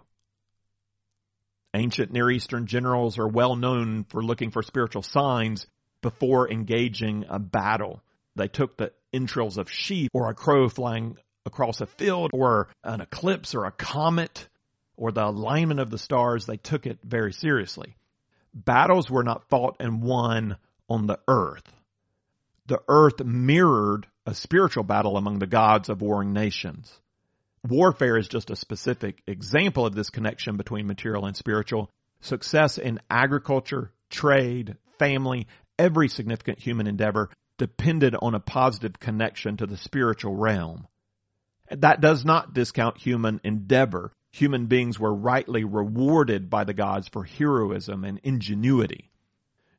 Ancient 1.74 2.12
Near 2.12 2.30
Eastern 2.30 2.68
generals 2.68 3.18
are 3.18 3.28
well 3.28 3.56
known 3.56 4.04
for 4.04 4.24
looking 4.24 4.52
for 4.52 4.62
spiritual 4.62 5.02
signs 5.02 5.68
before 6.02 6.52
engaging 6.52 7.26
a 7.30 7.40
battle. 7.40 8.04
They 8.36 8.48
took 8.48 8.78
the 8.78 8.94
entrails 9.14 9.58
of 9.58 9.72
sheep 9.72 10.12
or 10.14 10.30
a 10.30 10.36
crow 10.36 10.70
flying 10.70 11.18
across 11.46 11.82
a 11.82 11.86
field 11.86 12.32
or 12.34 12.70
an 12.84 13.02
eclipse 13.02 13.56
or 13.56 13.66
a 13.66 13.72
comet 13.72 14.48
or 14.96 15.12
the 15.12 15.26
alignment 15.26 15.80
of 15.80 15.90
the 15.90 15.98
stars. 15.98 16.46
They 16.46 16.58
took 16.58 16.86
it 16.86 17.00
very 17.04 17.34
seriously. 17.34 17.96
Battles 18.54 19.10
were 19.10 19.24
not 19.24 19.50
fought 19.50 19.78
and 19.80 20.02
won 20.02 20.58
on 20.90 21.08
the 21.08 21.20
earth. 21.28 21.64
The 22.68 22.82
earth 22.88 23.24
mirrored 23.24 24.08
a 24.26 24.36
spiritual 24.36 24.84
battle 24.84 25.18
among 25.18 25.40
the 25.40 25.48
gods 25.48 25.90
of 25.90 26.02
warring 26.02 26.34
nations. 26.34 26.92
Warfare 27.68 28.18
is 28.18 28.28
just 28.28 28.50
a 28.50 28.56
specific 28.56 29.22
example 29.28 29.86
of 29.86 29.94
this 29.94 30.10
connection 30.10 30.58
between 30.58 30.88
material 30.88 31.26
and 31.26 31.36
spiritual. 31.36 31.90
Success 32.22 32.78
in 32.78 33.00
agriculture, 33.10 33.92
trade, 34.10 34.78
family, 35.00 35.48
every 35.78 36.08
significant 36.08 36.60
human 36.60 36.88
endeavor 36.88 37.30
depended 37.62 38.16
on 38.20 38.34
a 38.34 38.40
positive 38.40 39.00
connection 39.00 39.56
to 39.56 39.68
the 39.68 39.78
spiritual 39.78 40.36
realm. 40.36 40.88
That 41.70 42.02
does 42.02 42.26
not 42.26 42.56
discount 42.56 42.98
human 42.98 43.40
endeavor. 43.44 44.14
Human 44.32 44.66
beings 44.66 45.00
were 45.00 45.14
rightly 45.14 45.64
rewarded 45.64 46.50
by 46.50 46.64
the 46.64 46.74
gods 46.74 47.08
for 47.08 47.24
heroism 47.24 48.04
and 48.04 48.20
ingenuity. 48.24 49.12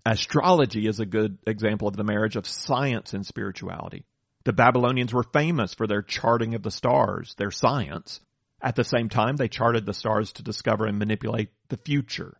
Astrology 0.06 0.86
is 0.86 1.00
a 1.00 1.06
good 1.06 1.38
example 1.44 1.88
of 1.88 1.96
the 1.96 2.04
marriage 2.04 2.36
of 2.36 2.46
science 2.46 3.14
and 3.14 3.26
spirituality. 3.26 4.04
The 4.44 4.52
Babylonians 4.52 5.12
were 5.12 5.24
famous 5.24 5.74
for 5.74 5.88
their 5.88 6.02
charting 6.02 6.54
of 6.54 6.62
the 6.62 6.70
stars, 6.70 7.34
their 7.36 7.50
science. 7.50 8.20
At 8.62 8.76
the 8.76 8.84
same 8.84 9.08
time, 9.08 9.34
they 9.34 9.48
charted 9.48 9.86
the 9.86 9.92
stars 9.92 10.30
to 10.34 10.44
discover 10.44 10.86
and 10.86 11.00
manipulate 11.00 11.48
the 11.68 11.78
future. 11.78 12.38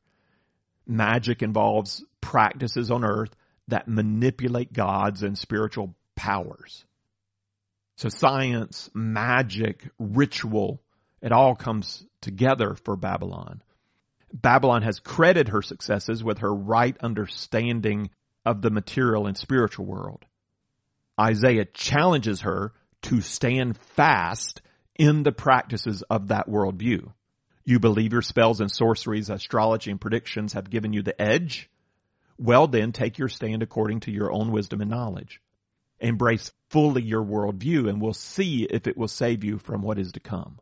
Magic 0.87 1.43
involves 1.43 2.05
practices 2.21 2.93
on 2.93 3.05
earth 3.05 3.35
that 3.73 3.89
manipulate 3.89 4.73
gods 4.73 5.23
and 5.23 5.37
spiritual 5.37 5.95
powers. 6.15 6.85
So 7.97 8.09
science, 8.09 8.91
magic, 8.95 9.89
ritual, 9.99 10.83
it 11.23 11.33
all 11.33 11.55
comes 11.55 12.05
together 12.21 12.75
for 12.85 12.97
Babylon. 12.97 13.63
Babylon 14.33 14.83
has 14.83 14.99
credited 14.99 15.49
her 15.49 15.63
successes 15.63 16.23
with 16.23 16.39
her 16.39 16.55
right 16.55 16.97
understanding 17.03 18.11
of 18.45 18.61
the 18.61 18.71
material 18.71 19.27
and 19.27 19.37
spiritual 19.37 19.87
world. 19.87 20.25
Isaiah 21.19 21.65
challenges 21.67 22.43
her 22.43 22.73
to 23.03 23.21
stand 23.21 23.79
fast 23.97 24.63
in 24.97 25.23
the 25.23 25.33
practices 25.33 26.03
of 26.11 26.29
that 26.29 26.49
worldview. 26.49 27.11
You 27.65 27.79
believe 27.79 28.13
your 28.13 28.23
spells 28.23 28.61
and 28.61 28.71
sorceries, 28.71 29.31
astrology, 29.31 29.91
and 29.91 30.01
predictions 30.01 30.55
have 30.55 30.69
given 30.69 30.93
you 30.93 31.03
the 31.03 31.21
edge? 31.21 31.71
Well, 32.43 32.67
then 32.67 32.91
take 32.91 33.19
your 33.19 33.29
stand 33.29 33.63
according 33.63 34.01
to 34.01 34.11
your 34.11 34.33
own 34.33 34.51
wisdom 34.51 34.81
and 34.81 34.91
knowledge. 34.91 35.41
Embrace 36.01 36.51
fully 36.71 37.01
your 37.01 37.23
worldview, 37.23 37.89
and 37.89 38.03
we'll 38.03 38.15
see 38.15 38.65
if 38.65 38.89
it 38.89 38.97
will 38.97 39.07
save 39.07 39.45
you 39.45 39.59
from 39.59 39.81
what 39.81 39.97
is 39.97 40.11
to 40.13 40.21
come. 40.21 40.59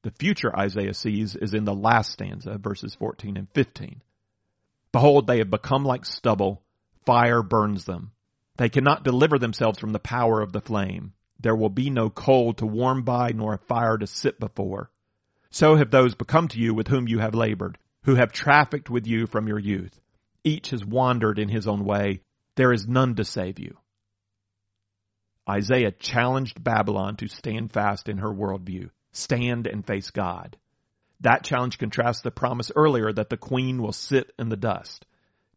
The 0.00 0.12
future 0.12 0.50
Isaiah 0.58 0.94
sees 0.94 1.36
is 1.36 1.52
in 1.52 1.66
the 1.66 1.74
last 1.74 2.12
stanza, 2.12 2.56
verses 2.56 2.94
14 2.94 3.36
and 3.36 3.50
15. 3.50 4.00
Behold, 4.92 5.26
they 5.26 5.38
have 5.38 5.50
become 5.50 5.84
like 5.84 6.06
stubble, 6.06 6.62
fire 7.04 7.42
burns 7.42 7.84
them. 7.84 8.12
They 8.56 8.70
cannot 8.70 9.04
deliver 9.04 9.38
themselves 9.38 9.78
from 9.78 9.92
the 9.92 9.98
power 9.98 10.40
of 10.40 10.52
the 10.52 10.62
flame. 10.62 11.12
There 11.38 11.56
will 11.56 11.68
be 11.68 11.90
no 11.90 12.08
coal 12.08 12.54
to 12.54 12.66
warm 12.66 13.02
by, 13.02 13.32
nor 13.32 13.52
a 13.52 13.58
fire 13.58 13.98
to 13.98 14.06
sit 14.06 14.40
before. 14.40 14.90
So 15.50 15.76
have 15.76 15.90
those 15.90 16.14
become 16.14 16.48
to 16.48 16.58
you 16.58 16.72
with 16.72 16.88
whom 16.88 17.08
you 17.08 17.18
have 17.18 17.34
labored, 17.34 17.76
who 18.04 18.14
have 18.14 18.32
trafficked 18.32 18.88
with 18.88 19.06
you 19.06 19.26
from 19.26 19.48
your 19.48 19.58
youth. 19.58 20.00
Each 20.44 20.70
has 20.70 20.84
wandered 20.84 21.38
in 21.38 21.48
his 21.48 21.66
own 21.66 21.84
way. 21.84 22.20
There 22.56 22.72
is 22.72 22.86
none 22.86 23.16
to 23.16 23.24
save 23.24 23.58
you. 23.58 23.76
Isaiah 25.48 25.90
challenged 25.90 26.62
Babylon 26.62 27.16
to 27.16 27.28
stand 27.28 27.72
fast 27.72 28.08
in 28.08 28.18
her 28.18 28.32
worldview, 28.32 28.90
stand 29.12 29.66
and 29.66 29.86
face 29.86 30.10
God. 30.10 30.56
That 31.20 31.44
challenge 31.44 31.78
contrasts 31.78 32.22
the 32.22 32.30
promise 32.30 32.70
earlier 32.74 33.12
that 33.12 33.30
the 33.30 33.36
queen 33.36 33.80
will 33.80 33.92
sit 33.92 34.32
in 34.38 34.48
the 34.48 34.56
dust. 34.56 35.06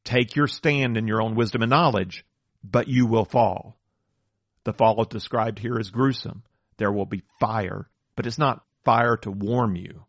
Take 0.03 0.35
your 0.35 0.47
stand 0.47 0.97
in 0.97 1.07
your 1.07 1.21
own 1.21 1.35
wisdom 1.35 1.61
and 1.61 1.69
knowledge, 1.69 2.25
but 2.63 2.87
you 2.87 3.05
will 3.05 3.25
fall. 3.25 3.77
The 4.63 4.73
fall 4.73 5.03
described 5.05 5.59
here 5.59 5.79
is 5.79 5.89
gruesome. 5.89 6.43
There 6.77 6.91
will 6.91 7.05
be 7.05 7.23
fire, 7.39 7.89
but 8.15 8.25
it's 8.25 8.37
not 8.37 8.63
fire 8.83 9.17
to 9.17 9.31
warm 9.31 9.75
you. 9.75 10.05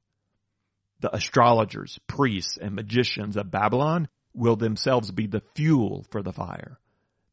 The 1.00 1.14
astrologers, 1.14 1.98
priests, 2.06 2.58
and 2.60 2.74
magicians 2.74 3.36
of 3.36 3.50
Babylon 3.50 4.08
will 4.34 4.56
themselves 4.56 5.10
be 5.10 5.26
the 5.26 5.42
fuel 5.54 6.04
for 6.10 6.22
the 6.22 6.32
fire. 6.32 6.78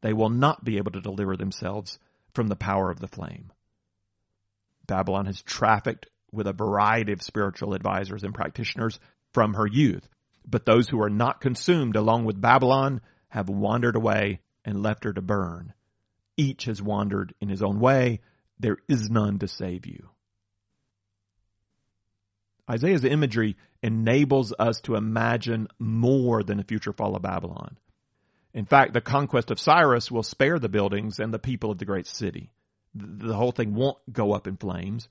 They 0.00 0.12
will 0.12 0.30
not 0.30 0.64
be 0.64 0.78
able 0.78 0.92
to 0.92 1.00
deliver 1.00 1.36
themselves 1.36 1.98
from 2.34 2.48
the 2.48 2.56
power 2.56 2.90
of 2.90 3.00
the 3.00 3.08
flame. 3.08 3.52
Babylon 4.86 5.26
has 5.26 5.42
trafficked 5.42 6.06
with 6.32 6.46
a 6.46 6.52
variety 6.52 7.12
of 7.12 7.22
spiritual 7.22 7.74
advisors 7.74 8.22
and 8.22 8.34
practitioners 8.34 9.00
from 9.32 9.54
her 9.54 9.66
youth, 9.66 10.08
but 10.46 10.64
those 10.64 10.88
who 10.88 11.02
are 11.02 11.10
not 11.10 11.40
consumed 11.40 11.96
along 11.96 12.24
with 12.24 12.40
Babylon 12.40 13.00
have 13.28 13.48
wandered 13.48 13.96
away 13.96 14.40
and 14.64 14.82
left 14.82 15.04
her 15.04 15.12
to 15.12 15.22
burn. 15.22 15.72
Each 16.36 16.64
has 16.64 16.82
wandered 16.82 17.34
in 17.40 17.48
his 17.48 17.62
own 17.62 17.80
way. 17.80 18.20
There 18.58 18.78
is 18.88 19.10
none 19.10 19.38
to 19.40 19.48
save 19.48 19.86
you. 19.86 20.10
Isaiah's 22.68 23.04
imagery 23.04 23.56
enables 23.82 24.52
us 24.58 24.80
to 24.82 24.96
imagine 24.96 25.68
more 25.78 26.42
than 26.42 26.58
the 26.58 26.64
future 26.64 26.92
fall 26.92 27.14
of 27.14 27.22
Babylon. 27.22 27.78
In 28.52 28.64
fact, 28.64 28.94
the 28.94 29.00
conquest 29.00 29.50
of 29.50 29.60
Cyrus 29.60 30.10
will 30.10 30.22
spare 30.22 30.58
the 30.58 30.68
buildings 30.68 31.20
and 31.20 31.32
the 31.32 31.38
people 31.38 31.70
of 31.70 31.78
the 31.78 31.84
great 31.84 32.06
city. 32.06 32.50
The 32.94 33.34
whole 33.34 33.52
thing 33.52 33.74
won't 33.74 33.98
go 34.10 34.32
up 34.32 34.46
in 34.46 34.56
flames. 34.56 35.08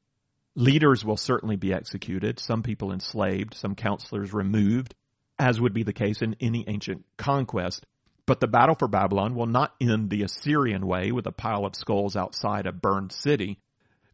Leaders 0.56 1.06
will 1.06 1.18
certainly 1.18 1.56
be 1.56 1.74
executed, 1.74 2.39
some 2.39 2.63
people 2.63 2.91
enslaved, 2.91 3.54
some 3.54 3.76
counselors 3.76 4.34
removed, 4.34 4.96
as 5.38 5.62
would 5.62 5.74
be 5.74 5.84
the 5.84 5.94
case 5.94 6.22
in 6.22 6.36
any 6.39 6.65
ancient 6.68 7.06
conquest. 7.18 7.86
But 8.26 8.39
the 8.39 8.48
battle 8.48 8.76
for 8.76 8.88
Babylon 8.88 9.36
will 9.36 9.46
not 9.46 9.76
end 9.80 10.10
the 10.10 10.24
Assyrian 10.24 10.88
way 10.88 11.12
with 11.12 11.28
a 11.28 11.32
pile 11.32 11.65
of 11.65 11.76
skulls 11.76 12.15
outside 12.15 12.65
a 12.65 12.72
burned 12.72 13.12
city. 13.12 13.60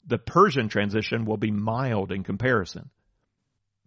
The 0.05 0.17
Persian 0.17 0.67
transition 0.67 1.25
will 1.25 1.37
be 1.37 1.51
mild 1.51 2.11
in 2.11 2.23
comparison. 2.23 2.89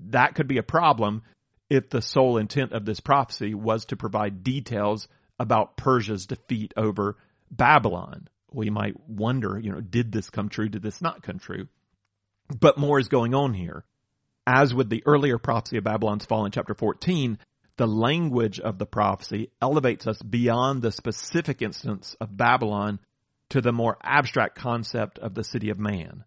That 0.00 0.34
could 0.34 0.48
be 0.48 0.58
a 0.58 0.62
problem 0.62 1.22
if 1.70 1.90
the 1.90 2.02
sole 2.02 2.36
intent 2.36 2.72
of 2.72 2.84
this 2.84 3.00
prophecy 3.00 3.54
was 3.54 3.86
to 3.86 3.96
provide 3.96 4.44
details 4.44 5.08
about 5.38 5.76
Persia's 5.76 6.26
defeat 6.26 6.74
over 6.76 7.16
Babylon. 7.50 8.28
We 8.52 8.70
might 8.70 8.98
wonder, 9.08 9.58
you 9.58 9.72
know, 9.72 9.80
did 9.80 10.12
this 10.12 10.30
come 10.30 10.48
true? 10.48 10.68
Did 10.68 10.82
this 10.82 11.02
not 11.02 11.22
come 11.22 11.38
true? 11.38 11.68
But 12.48 12.78
more 12.78 12.98
is 12.98 13.08
going 13.08 13.34
on 13.34 13.54
here. 13.54 13.84
As 14.46 14.74
with 14.74 14.90
the 14.90 15.02
earlier 15.06 15.38
prophecy 15.38 15.78
of 15.78 15.84
Babylon's 15.84 16.26
fall 16.26 16.44
in 16.44 16.52
chapter 16.52 16.74
14, 16.74 17.38
the 17.76 17.86
language 17.86 18.60
of 18.60 18.78
the 18.78 18.86
prophecy 18.86 19.50
elevates 19.60 20.06
us 20.06 20.20
beyond 20.22 20.82
the 20.82 20.92
specific 20.92 21.62
instance 21.62 22.14
of 22.20 22.36
Babylon 22.36 23.00
to 23.48 23.60
the 23.60 23.72
more 23.72 23.96
abstract 24.02 24.56
concept 24.56 25.18
of 25.18 25.34
the 25.34 25.44
city 25.44 25.70
of 25.70 25.78
man. 25.78 26.24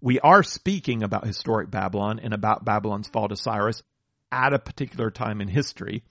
We 0.00 0.18
are 0.20 0.42
speaking 0.42 1.02
about 1.02 1.26
historic 1.26 1.70
Babylon 1.70 2.20
and 2.20 2.32
about 2.32 2.64
Babylon's 2.64 3.08
fall 3.08 3.28
to 3.28 3.36
Cyrus 3.36 3.82
at 4.32 4.54
a 4.54 4.58
particular 4.58 5.10
time 5.10 5.40
in 5.40 5.48
history. 5.48 6.04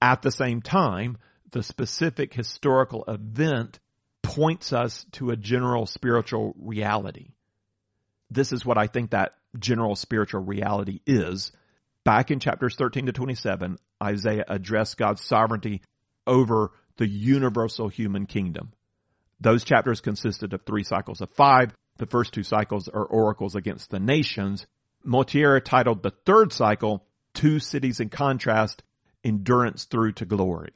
At 0.00 0.22
the 0.22 0.30
same 0.30 0.62
time, 0.62 1.18
the 1.50 1.62
specific 1.62 2.32
historical 2.32 3.04
event 3.08 3.80
points 4.22 4.72
us 4.72 5.04
to 5.12 5.30
a 5.30 5.36
general 5.36 5.86
spiritual 5.86 6.54
reality. 6.58 7.30
This 8.30 8.52
is 8.52 8.64
what 8.64 8.78
I 8.78 8.86
think 8.86 9.10
that 9.10 9.34
general 9.58 9.96
spiritual 9.96 10.42
reality 10.42 11.00
is 11.06 11.52
back 12.04 12.30
in 12.30 12.40
chapters 12.40 12.76
13 12.76 13.06
to 13.06 13.12
27, 13.12 13.78
Isaiah 14.02 14.44
addressed 14.48 14.96
God's 14.96 15.22
sovereignty 15.22 15.82
over 16.26 16.72
the 16.96 17.08
universal 17.08 17.88
human 17.88 18.26
kingdom. 18.26 18.72
Those 19.40 19.64
chapters 19.64 20.00
consisted 20.00 20.52
of 20.52 20.62
three 20.62 20.84
cycles 20.84 21.20
of 21.20 21.30
five. 21.30 21.74
The 21.96 22.06
first 22.06 22.32
two 22.34 22.42
cycles 22.42 22.88
are 22.88 23.04
oracles 23.04 23.54
against 23.54 23.90
the 23.90 24.00
nations. 24.00 24.66
Motyer 25.04 25.60
titled 25.60 26.02
the 26.02 26.10
third 26.10 26.52
cycle, 26.52 27.06
Two 27.34 27.58
Cities 27.58 28.00
in 28.00 28.08
Contrast, 28.08 28.82
Endurance 29.22 29.84
Through 29.84 30.12
to 30.12 30.24
Glory. 30.24 30.72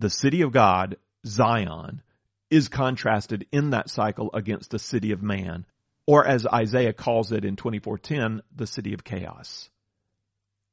The 0.00 0.10
city 0.10 0.42
of 0.42 0.52
God, 0.52 0.96
Zion, 1.24 2.02
is 2.50 2.68
contrasted 2.68 3.46
in 3.52 3.70
that 3.70 3.88
cycle 3.88 4.30
against 4.34 4.70
the 4.70 4.78
city 4.78 5.12
of 5.12 5.22
man, 5.22 5.64
or 6.06 6.26
as 6.26 6.44
Isaiah 6.46 6.92
calls 6.92 7.30
it 7.30 7.44
in 7.44 7.54
24:10, 7.54 8.40
the 8.54 8.66
city 8.66 8.94
of 8.94 9.04
chaos. 9.04 9.70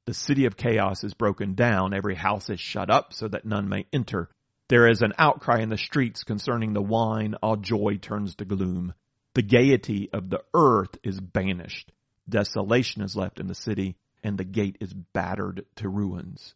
The 0.05 0.15
city 0.15 0.45
of 0.45 0.57
chaos 0.57 1.03
is 1.03 1.13
broken 1.13 1.53
down, 1.53 1.93
every 1.93 2.15
house 2.15 2.49
is 2.49 2.59
shut 2.59 2.89
up 2.89 3.13
so 3.13 3.27
that 3.27 3.45
none 3.45 3.69
may 3.69 3.85
enter. 3.93 4.29
There 4.69 4.87
is 4.87 5.01
an 5.01 5.13
outcry 5.17 5.61
in 5.61 5.69
the 5.69 5.77
streets 5.77 6.23
concerning 6.23 6.73
the 6.73 6.81
wine, 6.81 7.33
all 7.41 7.55
joy 7.55 7.97
turns 7.99 8.35
to 8.35 8.45
gloom. 8.45 8.93
The 9.33 9.41
gaiety 9.41 10.09
of 10.13 10.29
the 10.29 10.43
earth 10.53 10.95
is 11.03 11.19
banished. 11.19 11.91
Desolation 12.29 13.01
is 13.01 13.15
left 13.15 13.39
in 13.39 13.47
the 13.47 13.55
city, 13.55 13.97
and 14.23 14.37
the 14.37 14.43
gate 14.43 14.77
is 14.79 14.93
battered 14.93 15.65
to 15.77 15.89
ruins. 15.89 16.53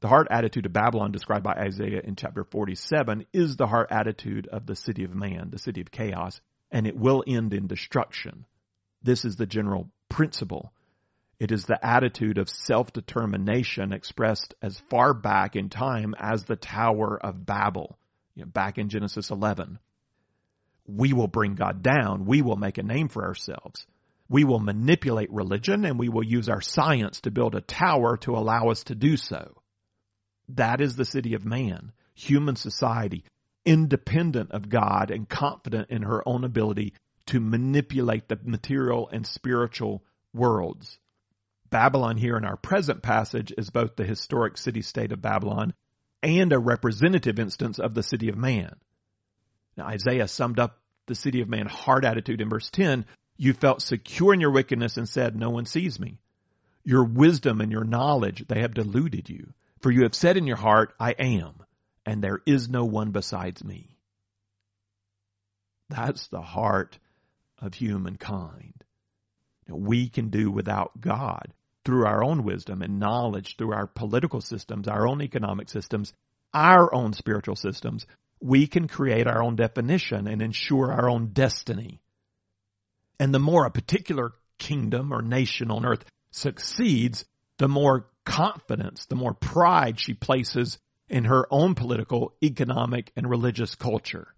The 0.00 0.08
heart 0.08 0.26
attitude 0.30 0.66
of 0.66 0.72
Babylon 0.72 1.12
described 1.12 1.44
by 1.44 1.52
Isaiah 1.52 2.00
in 2.02 2.16
chapter 2.16 2.42
47 2.42 3.26
is 3.32 3.56
the 3.56 3.68
heart 3.68 3.92
attitude 3.92 4.48
of 4.48 4.66
the 4.66 4.76
city 4.76 5.04
of 5.04 5.14
man, 5.14 5.50
the 5.50 5.58
city 5.58 5.80
of 5.80 5.92
chaos, 5.92 6.40
and 6.72 6.88
it 6.88 6.96
will 6.96 7.22
end 7.24 7.54
in 7.54 7.68
destruction. 7.68 8.46
This 9.00 9.24
is 9.24 9.36
the 9.36 9.46
general 9.46 9.90
principle. 10.08 10.72
It 11.40 11.50
is 11.50 11.64
the 11.64 11.84
attitude 11.84 12.38
of 12.38 12.48
self-determination 12.48 13.92
expressed 13.92 14.54
as 14.62 14.78
far 14.88 15.12
back 15.12 15.56
in 15.56 15.68
time 15.68 16.14
as 16.18 16.44
the 16.44 16.56
Tower 16.56 17.18
of 17.20 17.44
Babel, 17.44 17.98
you 18.34 18.44
know, 18.44 18.50
back 18.50 18.78
in 18.78 18.88
Genesis 18.88 19.30
11. 19.30 19.78
We 20.86 21.12
will 21.12 21.28
bring 21.28 21.54
God 21.54 21.82
down. 21.82 22.26
We 22.26 22.42
will 22.42 22.56
make 22.56 22.78
a 22.78 22.82
name 22.82 23.08
for 23.08 23.24
ourselves. 23.24 23.86
We 24.28 24.44
will 24.44 24.60
manipulate 24.60 25.32
religion 25.32 25.84
and 25.84 25.98
we 25.98 26.08
will 26.08 26.24
use 26.24 26.48
our 26.48 26.60
science 26.60 27.20
to 27.22 27.30
build 27.30 27.54
a 27.54 27.60
tower 27.60 28.16
to 28.18 28.36
allow 28.36 28.68
us 28.68 28.84
to 28.84 28.94
do 28.94 29.16
so. 29.16 29.60
That 30.50 30.80
is 30.80 30.94
the 30.94 31.04
city 31.04 31.34
of 31.34 31.44
man, 31.44 31.92
human 32.14 32.56
society, 32.56 33.24
independent 33.64 34.52
of 34.52 34.68
God 34.68 35.10
and 35.10 35.28
confident 35.28 35.90
in 35.90 36.02
her 36.02 36.26
own 36.26 36.44
ability 36.44 36.94
to 37.26 37.40
manipulate 37.40 38.28
the 38.28 38.38
material 38.42 39.08
and 39.10 39.26
spiritual 39.26 40.04
worlds. 40.32 40.98
Babylon 41.74 42.16
here 42.16 42.36
in 42.36 42.44
our 42.44 42.56
present 42.56 43.02
passage 43.02 43.52
is 43.58 43.68
both 43.68 43.96
the 43.96 44.04
historic 44.04 44.58
city 44.58 44.80
state 44.80 45.10
of 45.10 45.20
Babylon 45.20 45.74
and 46.22 46.52
a 46.52 46.58
representative 46.60 47.40
instance 47.40 47.80
of 47.80 47.94
the 47.94 48.02
city 48.04 48.28
of 48.28 48.36
man. 48.36 48.76
Now, 49.76 49.86
Isaiah 49.86 50.28
summed 50.28 50.60
up 50.60 50.78
the 51.06 51.16
city 51.16 51.40
of 51.40 51.48
man 51.48 51.66
heart 51.66 52.04
attitude 52.04 52.40
in 52.40 52.48
verse 52.48 52.70
10. 52.70 53.06
You 53.36 53.54
felt 53.54 53.82
secure 53.82 54.32
in 54.32 54.40
your 54.40 54.52
wickedness 54.52 54.98
and 54.98 55.08
said, 55.08 55.34
No 55.34 55.50
one 55.50 55.66
sees 55.66 55.98
me. 55.98 56.20
Your 56.84 57.02
wisdom 57.02 57.60
and 57.60 57.72
your 57.72 57.82
knowledge, 57.82 58.44
they 58.46 58.60
have 58.60 58.74
deluded 58.74 59.28
you. 59.28 59.52
For 59.80 59.90
you 59.90 60.04
have 60.04 60.14
said 60.14 60.36
in 60.36 60.46
your 60.46 60.56
heart, 60.56 60.94
I 61.00 61.10
am, 61.10 61.54
and 62.06 62.22
there 62.22 62.38
is 62.46 62.68
no 62.68 62.84
one 62.84 63.10
besides 63.10 63.64
me. 63.64 63.96
That's 65.88 66.28
the 66.28 66.40
heart 66.40 67.00
of 67.58 67.74
humankind. 67.74 68.84
We 69.68 70.08
can 70.08 70.28
do 70.28 70.52
without 70.52 71.00
God 71.00 71.52
through 71.84 72.06
our 72.06 72.24
own 72.24 72.44
wisdom 72.44 72.82
and 72.82 72.98
knowledge, 72.98 73.56
through 73.56 73.72
our 73.72 73.86
political 73.86 74.40
systems, 74.40 74.88
our 74.88 75.06
own 75.06 75.22
economic 75.22 75.68
systems, 75.68 76.12
our 76.52 76.94
own 76.94 77.12
spiritual 77.12 77.56
systems. 77.56 78.06
We 78.40 78.66
can 78.66 78.88
create 78.88 79.26
our 79.26 79.42
own 79.42 79.56
definition 79.56 80.26
and 80.26 80.42
ensure 80.42 80.92
our 80.92 81.08
own 81.08 81.28
destiny. 81.32 82.00
And 83.18 83.32
the 83.32 83.38
more 83.38 83.64
a 83.64 83.70
particular 83.70 84.32
kingdom 84.58 85.12
or 85.12 85.22
nation 85.22 85.70
on 85.70 85.84
earth 85.84 86.04
succeeds, 86.30 87.24
the 87.58 87.68
more 87.68 88.06
confidence, 88.24 89.06
the 89.06 89.16
more 89.16 89.34
pride 89.34 90.00
she 90.00 90.14
places 90.14 90.78
in 91.08 91.24
her 91.24 91.46
own 91.50 91.74
political, 91.74 92.34
economic, 92.42 93.12
and 93.16 93.28
religious 93.28 93.74
culture. 93.74 94.28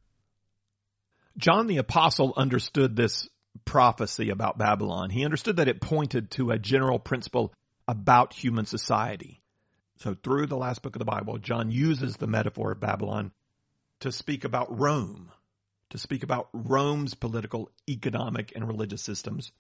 John 1.39 1.67
the 1.67 1.79
Apostle 1.79 2.33
understood 2.37 2.97
this 2.97 3.29
prophecy 3.65 4.31
about 4.31 4.59
Babylon. 4.59 5.11
He 5.11 5.25
understood 5.25 5.57
that 5.57 5.69
it 5.69 5.81
pointed 5.81 6.31
to 6.33 6.51
a 6.51 6.59
general 6.59 6.99
principle 6.99 7.53
about 7.89 8.33
human 8.33 8.67
society. 8.67 9.41
So 9.99 10.15
through 10.15 10.47
the 10.47 10.57
last 10.57 10.83
book 10.83 10.95
of 10.95 10.99
the 10.99 11.05
Bible, 11.05 11.39
John 11.39 11.71
uses 11.71 12.17
the 12.17 12.27
metaphor 12.27 12.73
of 12.73 12.81
Babylon 12.81 13.33
to 14.01 14.13
speak 14.13 14.45
about 14.45 14.79
Rome, 14.79 15.31
to 15.91 15.99
speak 15.99 16.23
about 16.23 16.49
Rome's 16.53 17.15
political, 17.15 17.71
economic, 17.89 18.53
and 18.55 18.67
religious 18.67 19.03
systems, 19.03 19.53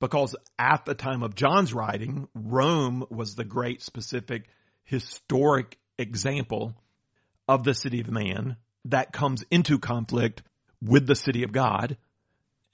because 0.00 0.36
at 0.58 0.84
the 0.84 0.94
time 0.94 1.22
of 1.22 1.34
John's 1.34 1.72
writing, 1.72 2.28
Rome 2.34 3.06
was 3.10 3.34
the 3.34 3.44
great 3.44 3.82
specific 3.82 4.44
historic 4.84 5.78
example 5.98 6.74
of 7.48 7.64
the 7.64 7.74
city 7.74 8.00
of 8.00 8.10
man 8.10 8.56
that 8.84 9.12
comes 9.12 9.44
into 9.50 9.78
conflict 9.78 10.42
with 10.82 11.06
the 11.06 11.16
city 11.16 11.42
of 11.42 11.52
God. 11.52 11.96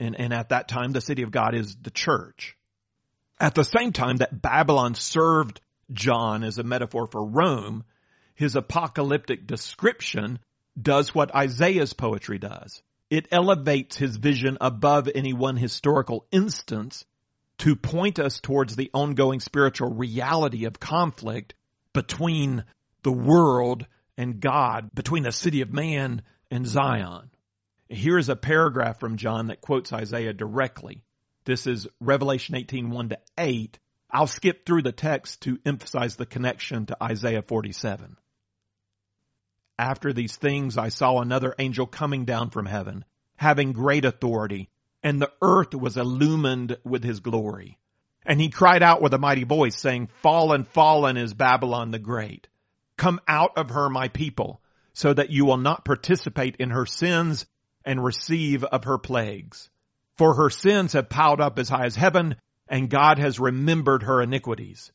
And, 0.00 0.18
and 0.18 0.32
at 0.32 0.48
that 0.50 0.68
time, 0.68 0.92
the 0.92 1.00
city 1.00 1.22
of 1.22 1.30
God 1.30 1.54
is 1.54 1.76
the 1.76 1.90
church. 1.90 2.56
At 3.40 3.54
the 3.54 3.64
same 3.64 3.92
time 3.92 4.16
that 4.16 4.40
Babylon 4.40 4.94
served 4.94 5.60
John 5.92 6.44
as 6.44 6.58
a 6.58 6.62
metaphor 6.62 7.06
for 7.06 7.24
Rome, 7.24 7.84
his 8.34 8.56
apocalyptic 8.56 9.46
description 9.46 10.38
does 10.80 11.14
what 11.14 11.34
Isaiah's 11.34 11.92
poetry 11.92 12.38
does. 12.38 12.82
It 13.10 13.28
elevates 13.30 13.96
his 13.96 14.16
vision 14.16 14.58
above 14.60 15.08
any 15.14 15.32
one 15.32 15.56
historical 15.56 16.26
instance 16.32 17.04
to 17.58 17.76
point 17.76 18.18
us 18.18 18.40
towards 18.40 18.74
the 18.74 18.90
ongoing 18.92 19.40
spiritual 19.40 19.94
reality 19.94 20.64
of 20.64 20.80
conflict 20.80 21.54
between 21.92 22.64
the 23.02 23.12
world 23.12 23.86
and 24.16 24.40
God, 24.40 24.90
between 24.94 25.22
the 25.22 25.32
city 25.32 25.60
of 25.60 25.72
man 25.72 26.22
and 26.50 26.66
Zion. 26.66 27.30
Here's 27.94 28.28
a 28.28 28.34
paragraph 28.34 28.98
from 28.98 29.18
John 29.18 29.46
that 29.46 29.60
quotes 29.60 29.92
Isaiah 29.92 30.32
directly. 30.32 31.04
This 31.44 31.68
is 31.68 31.86
Revelation 32.00 32.56
18, 32.56 32.90
1 32.90 33.10
to 33.10 33.18
8. 33.38 33.78
I'll 34.10 34.26
skip 34.26 34.66
through 34.66 34.82
the 34.82 34.90
text 34.90 35.42
to 35.42 35.60
emphasize 35.64 36.16
the 36.16 36.26
connection 36.26 36.86
to 36.86 37.00
Isaiah 37.00 37.42
47. 37.42 38.16
After 39.78 40.12
these 40.12 40.34
things, 40.34 40.76
I 40.76 40.88
saw 40.88 41.20
another 41.20 41.54
angel 41.56 41.86
coming 41.86 42.24
down 42.24 42.50
from 42.50 42.66
heaven, 42.66 43.04
having 43.36 43.72
great 43.72 44.04
authority, 44.04 44.70
and 45.04 45.22
the 45.22 45.30
earth 45.40 45.72
was 45.72 45.96
illumined 45.96 46.76
with 46.82 47.04
his 47.04 47.20
glory. 47.20 47.78
And 48.26 48.40
he 48.40 48.50
cried 48.50 48.82
out 48.82 49.02
with 49.02 49.14
a 49.14 49.18
mighty 49.18 49.44
voice, 49.44 49.76
saying, 49.76 50.08
Fallen, 50.20 50.64
fallen 50.64 51.16
is 51.16 51.32
Babylon 51.32 51.92
the 51.92 52.00
Great. 52.00 52.48
Come 52.96 53.20
out 53.28 53.52
of 53.56 53.70
her, 53.70 53.88
my 53.88 54.08
people, 54.08 54.60
so 54.94 55.14
that 55.14 55.30
you 55.30 55.44
will 55.44 55.58
not 55.58 55.84
participate 55.84 56.56
in 56.56 56.70
her 56.70 56.86
sins 56.86 57.46
and 57.84 58.02
receive 58.02 58.64
of 58.64 58.84
her 58.84 58.98
plagues. 58.98 59.68
For 60.16 60.34
her 60.34 60.50
sins 60.50 60.92
have 60.92 61.08
piled 61.08 61.40
up 61.40 61.58
as 61.58 61.68
high 61.68 61.86
as 61.86 61.96
heaven, 61.96 62.36
and 62.68 62.90
God 62.90 63.18
has 63.18 63.40
remembered 63.40 64.04
her 64.04 64.22
iniquities. 64.22 64.92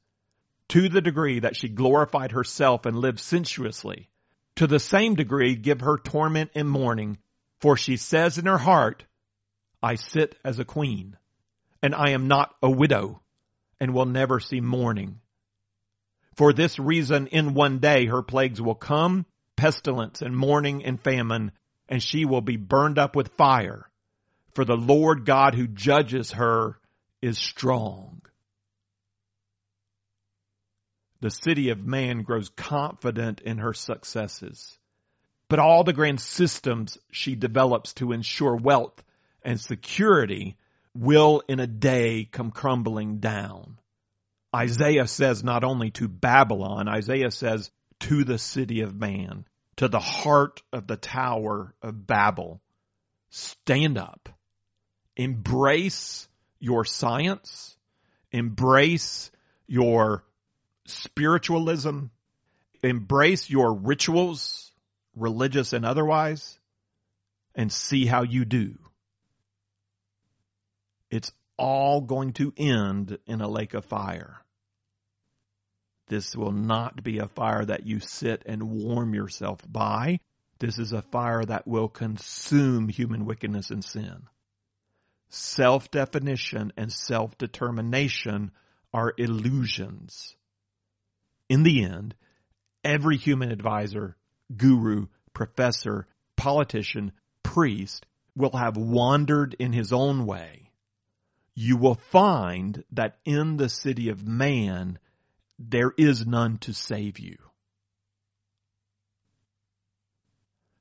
To 0.69 0.87
the 0.87 1.01
degree 1.01 1.39
that 1.39 1.55
she 1.55 1.67
glorified 1.67 2.31
herself 2.31 2.85
and 2.85 2.97
lived 2.97 3.19
sensuously, 3.19 4.09
to 4.55 4.67
the 4.67 4.79
same 4.79 5.15
degree 5.15 5.55
give 5.55 5.81
her 5.81 5.97
torment 5.97 6.51
and 6.55 6.69
mourning, 6.69 7.17
for 7.59 7.75
she 7.75 7.97
says 7.97 8.37
in 8.37 8.45
her 8.45 8.57
heart, 8.57 9.05
I 9.81 9.95
sit 9.95 10.37
as 10.43 10.59
a 10.59 10.65
queen, 10.65 11.17
and 11.81 11.95
I 11.95 12.11
am 12.11 12.27
not 12.27 12.53
a 12.61 12.69
widow, 12.69 13.21
and 13.79 13.93
will 13.93 14.05
never 14.05 14.39
see 14.39 14.61
mourning. 14.61 15.21
For 16.35 16.53
this 16.53 16.79
reason, 16.79 17.27
in 17.27 17.53
one 17.53 17.79
day 17.79 18.05
her 18.05 18.21
plagues 18.21 18.61
will 18.61 18.75
come, 18.75 19.25
pestilence 19.55 20.21
and 20.21 20.35
mourning 20.35 20.85
and 20.85 21.01
famine, 21.01 21.51
and 21.89 22.01
she 22.01 22.23
will 22.23 22.41
be 22.41 22.55
burned 22.55 22.97
up 22.97 23.15
with 23.15 23.35
fire. 23.35 23.89
For 24.53 24.63
the 24.63 24.77
Lord 24.77 25.25
God 25.25 25.55
who 25.55 25.67
judges 25.67 26.31
her 26.31 26.79
is 27.21 27.37
strong. 27.37 28.21
The 31.21 31.31
city 31.31 31.69
of 31.69 31.85
man 31.85 32.21
grows 32.21 32.49
confident 32.49 33.41
in 33.41 33.57
her 33.57 33.73
successes. 33.73 34.77
But 35.49 35.59
all 35.59 35.83
the 35.83 35.93
grand 35.93 36.21
systems 36.21 36.97
she 37.11 37.35
develops 37.35 37.93
to 37.95 38.13
ensure 38.13 38.55
wealth 38.55 39.03
and 39.41 39.59
security 39.59 40.57
will 40.93 41.41
in 41.47 41.59
a 41.59 41.67
day 41.67 42.25
come 42.31 42.51
crumbling 42.51 43.17
down. 43.17 43.79
Isaiah 44.55 45.07
says 45.07 45.43
not 45.43 45.63
only 45.63 45.91
to 45.91 46.07
Babylon, 46.07 46.87
Isaiah 46.87 47.31
says 47.31 47.71
to 48.01 48.23
the 48.23 48.37
city 48.37 48.81
of 48.81 48.95
man, 48.95 49.45
to 49.79 49.87
the 49.87 49.97
heart 49.97 50.61
of 50.73 50.87
the 50.87 50.97
tower 50.97 51.73
of 51.81 52.05
Babel. 52.05 52.59
Stand 53.29 53.97
up. 53.97 54.27
Embrace 55.15 56.27
your 56.59 56.83
science. 56.83 57.77
Embrace 58.29 59.31
your 59.67 60.25
spiritualism. 60.85 62.07
Embrace 62.83 63.49
your 63.49 63.73
rituals, 63.73 64.69
religious 65.15 65.71
and 65.71 65.85
otherwise, 65.85 66.59
and 67.55 67.71
see 67.71 68.05
how 68.05 68.23
you 68.23 68.43
do. 68.43 68.77
It's 71.09 71.31
all 71.57 72.01
going 72.01 72.33
to 72.33 72.51
end 72.57 73.17
in 73.25 73.39
a 73.39 73.47
lake 73.47 73.73
of 73.73 73.85
fire. 73.85 74.43
This 76.09 76.35
will 76.35 76.51
not 76.51 77.03
be 77.03 77.19
a 77.19 77.27
fire 77.27 77.63
that 77.63 77.85
you 77.85 77.99
sit 77.99 78.43
and 78.47 78.63
warm 78.63 79.13
yourself 79.13 79.59
by. 79.71 80.19
This 80.57 80.79
is 80.79 80.91
a 80.91 81.03
fire 81.03 81.45
that 81.45 81.67
will 81.67 81.87
consume 81.87 82.89
human 82.89 83.25
wickedness 83.25 83.69
and 83.69 83.85
sin. 83.85 84.23
Self 85.29 85.91
definition 85.91 86.73
and 86.75 86.91
self 86.91 87.37
determination 87.37 88.51
are 88.91 89.13
illusions. 89.17 90.35
In 91.47 91.61
the 91.61 91.83
end, 91.83 92.15
every 92.83 93.17
human 93.17 93.51
advisor, 93.51 94.17
guru, 94.55 95.07
professor, 95.33 96.07
politician, 96.35 97.11
priest 97.43 98.07
will 98.35 98.57
have 98.57 98.77
wandered 98.77 99.55
in 99.59 99.73
his 99.73 99.93
own 99.93 100.25
way. 100.25 100.71
You 101.53 101.77
will 101.77 101.99
find 102.11 102.83
that 102.93 103.19
in 103.25 103.57
the 103.57 103.69
city 103.69 104.09
of 104.09 104.25
man, 104.25 104.97
there 105.59 105.91
is 105.97 106.25
none 106.25 106.57
to 106.59 106.73
save 106.73 107.19
you. 107.19 107.37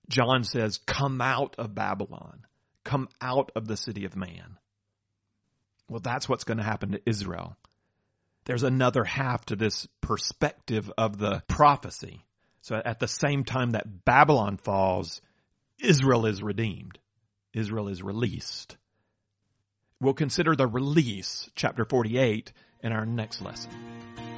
John 0.09 0.45
says, 0.45 0.79
come 0.79 1.21
out 1.21 1.57
of 1.59 1.75
Babylon. 1.75 2.47
Come 2.85 3.09
out 3.21 3.51
of 3.57 3.67
the 3.67 3.77
city 3.77 4.05
of 4.07 4.17
man. 4.17 4.57
Well, 5.91 6.01
that's 6.01 6.29
what's 6.29 6.45
going 6.45 6.59
to 6.59 6.65
happen 6.65 6.93
to 6.93 7.03
Israel. 7.05 7.57
There's 8.45 8.63
another 8.63 9.05
half 9.05 9.45
to 9.47 9.57
this 9.57 9.87
perspective 10.01 10.91
of 10.97 11.19
the 11.19 11.43
prophecy. 11.49 12.25
So 12.63 12.81
at 12.83 13.01
the 13.01 13.09
same 13.09 13.45
time 13.45 13.73
that 13.73 14.05
Babylon 14.05 14.57
falls, 14.57 15.21
Israel 15.79 16.25
is 16.25 16.43
redeemed. 16.43 16.99
Israel 17.53 17.89
is 17.89 18.03
released. 18.03 18.77
We'll 20.01 20.15
consider 20.15 20.55
the 20.55 20.67
release, 20.67 21.51
chapter 21.55 21.85
48, 21.85 22.53
in 22.83 22.93
our 22.93 23.05
next 23.05 23.43
lesson. 23.43 24.38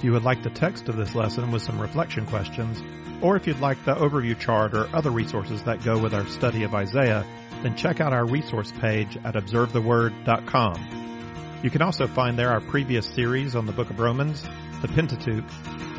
If 0.00 0.04
you 0.04 0.12
would 0.12 0.24
like 0.24 0.42
the 0.42 0.48
text 0.48 0.88
of 0.88 0.96
this 0.96 1.14
lesson 1.14 1.50
with 1.50 1.60
some 1.60 1.78
reflection 1.78 2.24
questions, 2.24 2.82
or 3.20 3.36
if 3.36 3.46
you'd 3.46 3.60
like 3.60 3.84
the 3.84 3.94
overview 3.94 4.38
chart 4.38 4.72
or 4.72 4.88
other 4.96 5.10
resources 5.10 5.64
that 5.64 5.84
go 5.84 5.98
with 5.98 6.14
our 6.14 6.26
study 6.26 6.62
of 6.62 6.74
Isaiah, 6.74 7.26
then 7.62 7.76
check 7.76 8.00
out 8.00 8.14
our 8.14 8.24
resource 8.24 8.72
page 8.72 9.18
at 9.22 9.34
observetheword.com. 9.34 11.60
You 11.62 11.68
can 11.68 11.82
also 11.82 12.06
find 12.06 12.38
there 12.38 12.48
our 12.48 12.62
previous 12.62 13.06
series 13.08 13.54
on 13.54 13.66
the 13.66 13.72
book 13.72 13.90
of 13.90 14.00
Romans, 14.00 14.42
the 14.80 14.88
Pentateuch, 14.88 15.44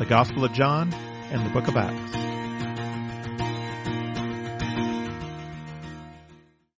the 0.00 0.06
Gospel 0.06 0.46
of 0.46 0.52
John, 0.52 0.92
and 1.30 1.46
the 1.46 1.50
book 1.50 1.68
of 1.68 1.76
Acts. 1.76 2.31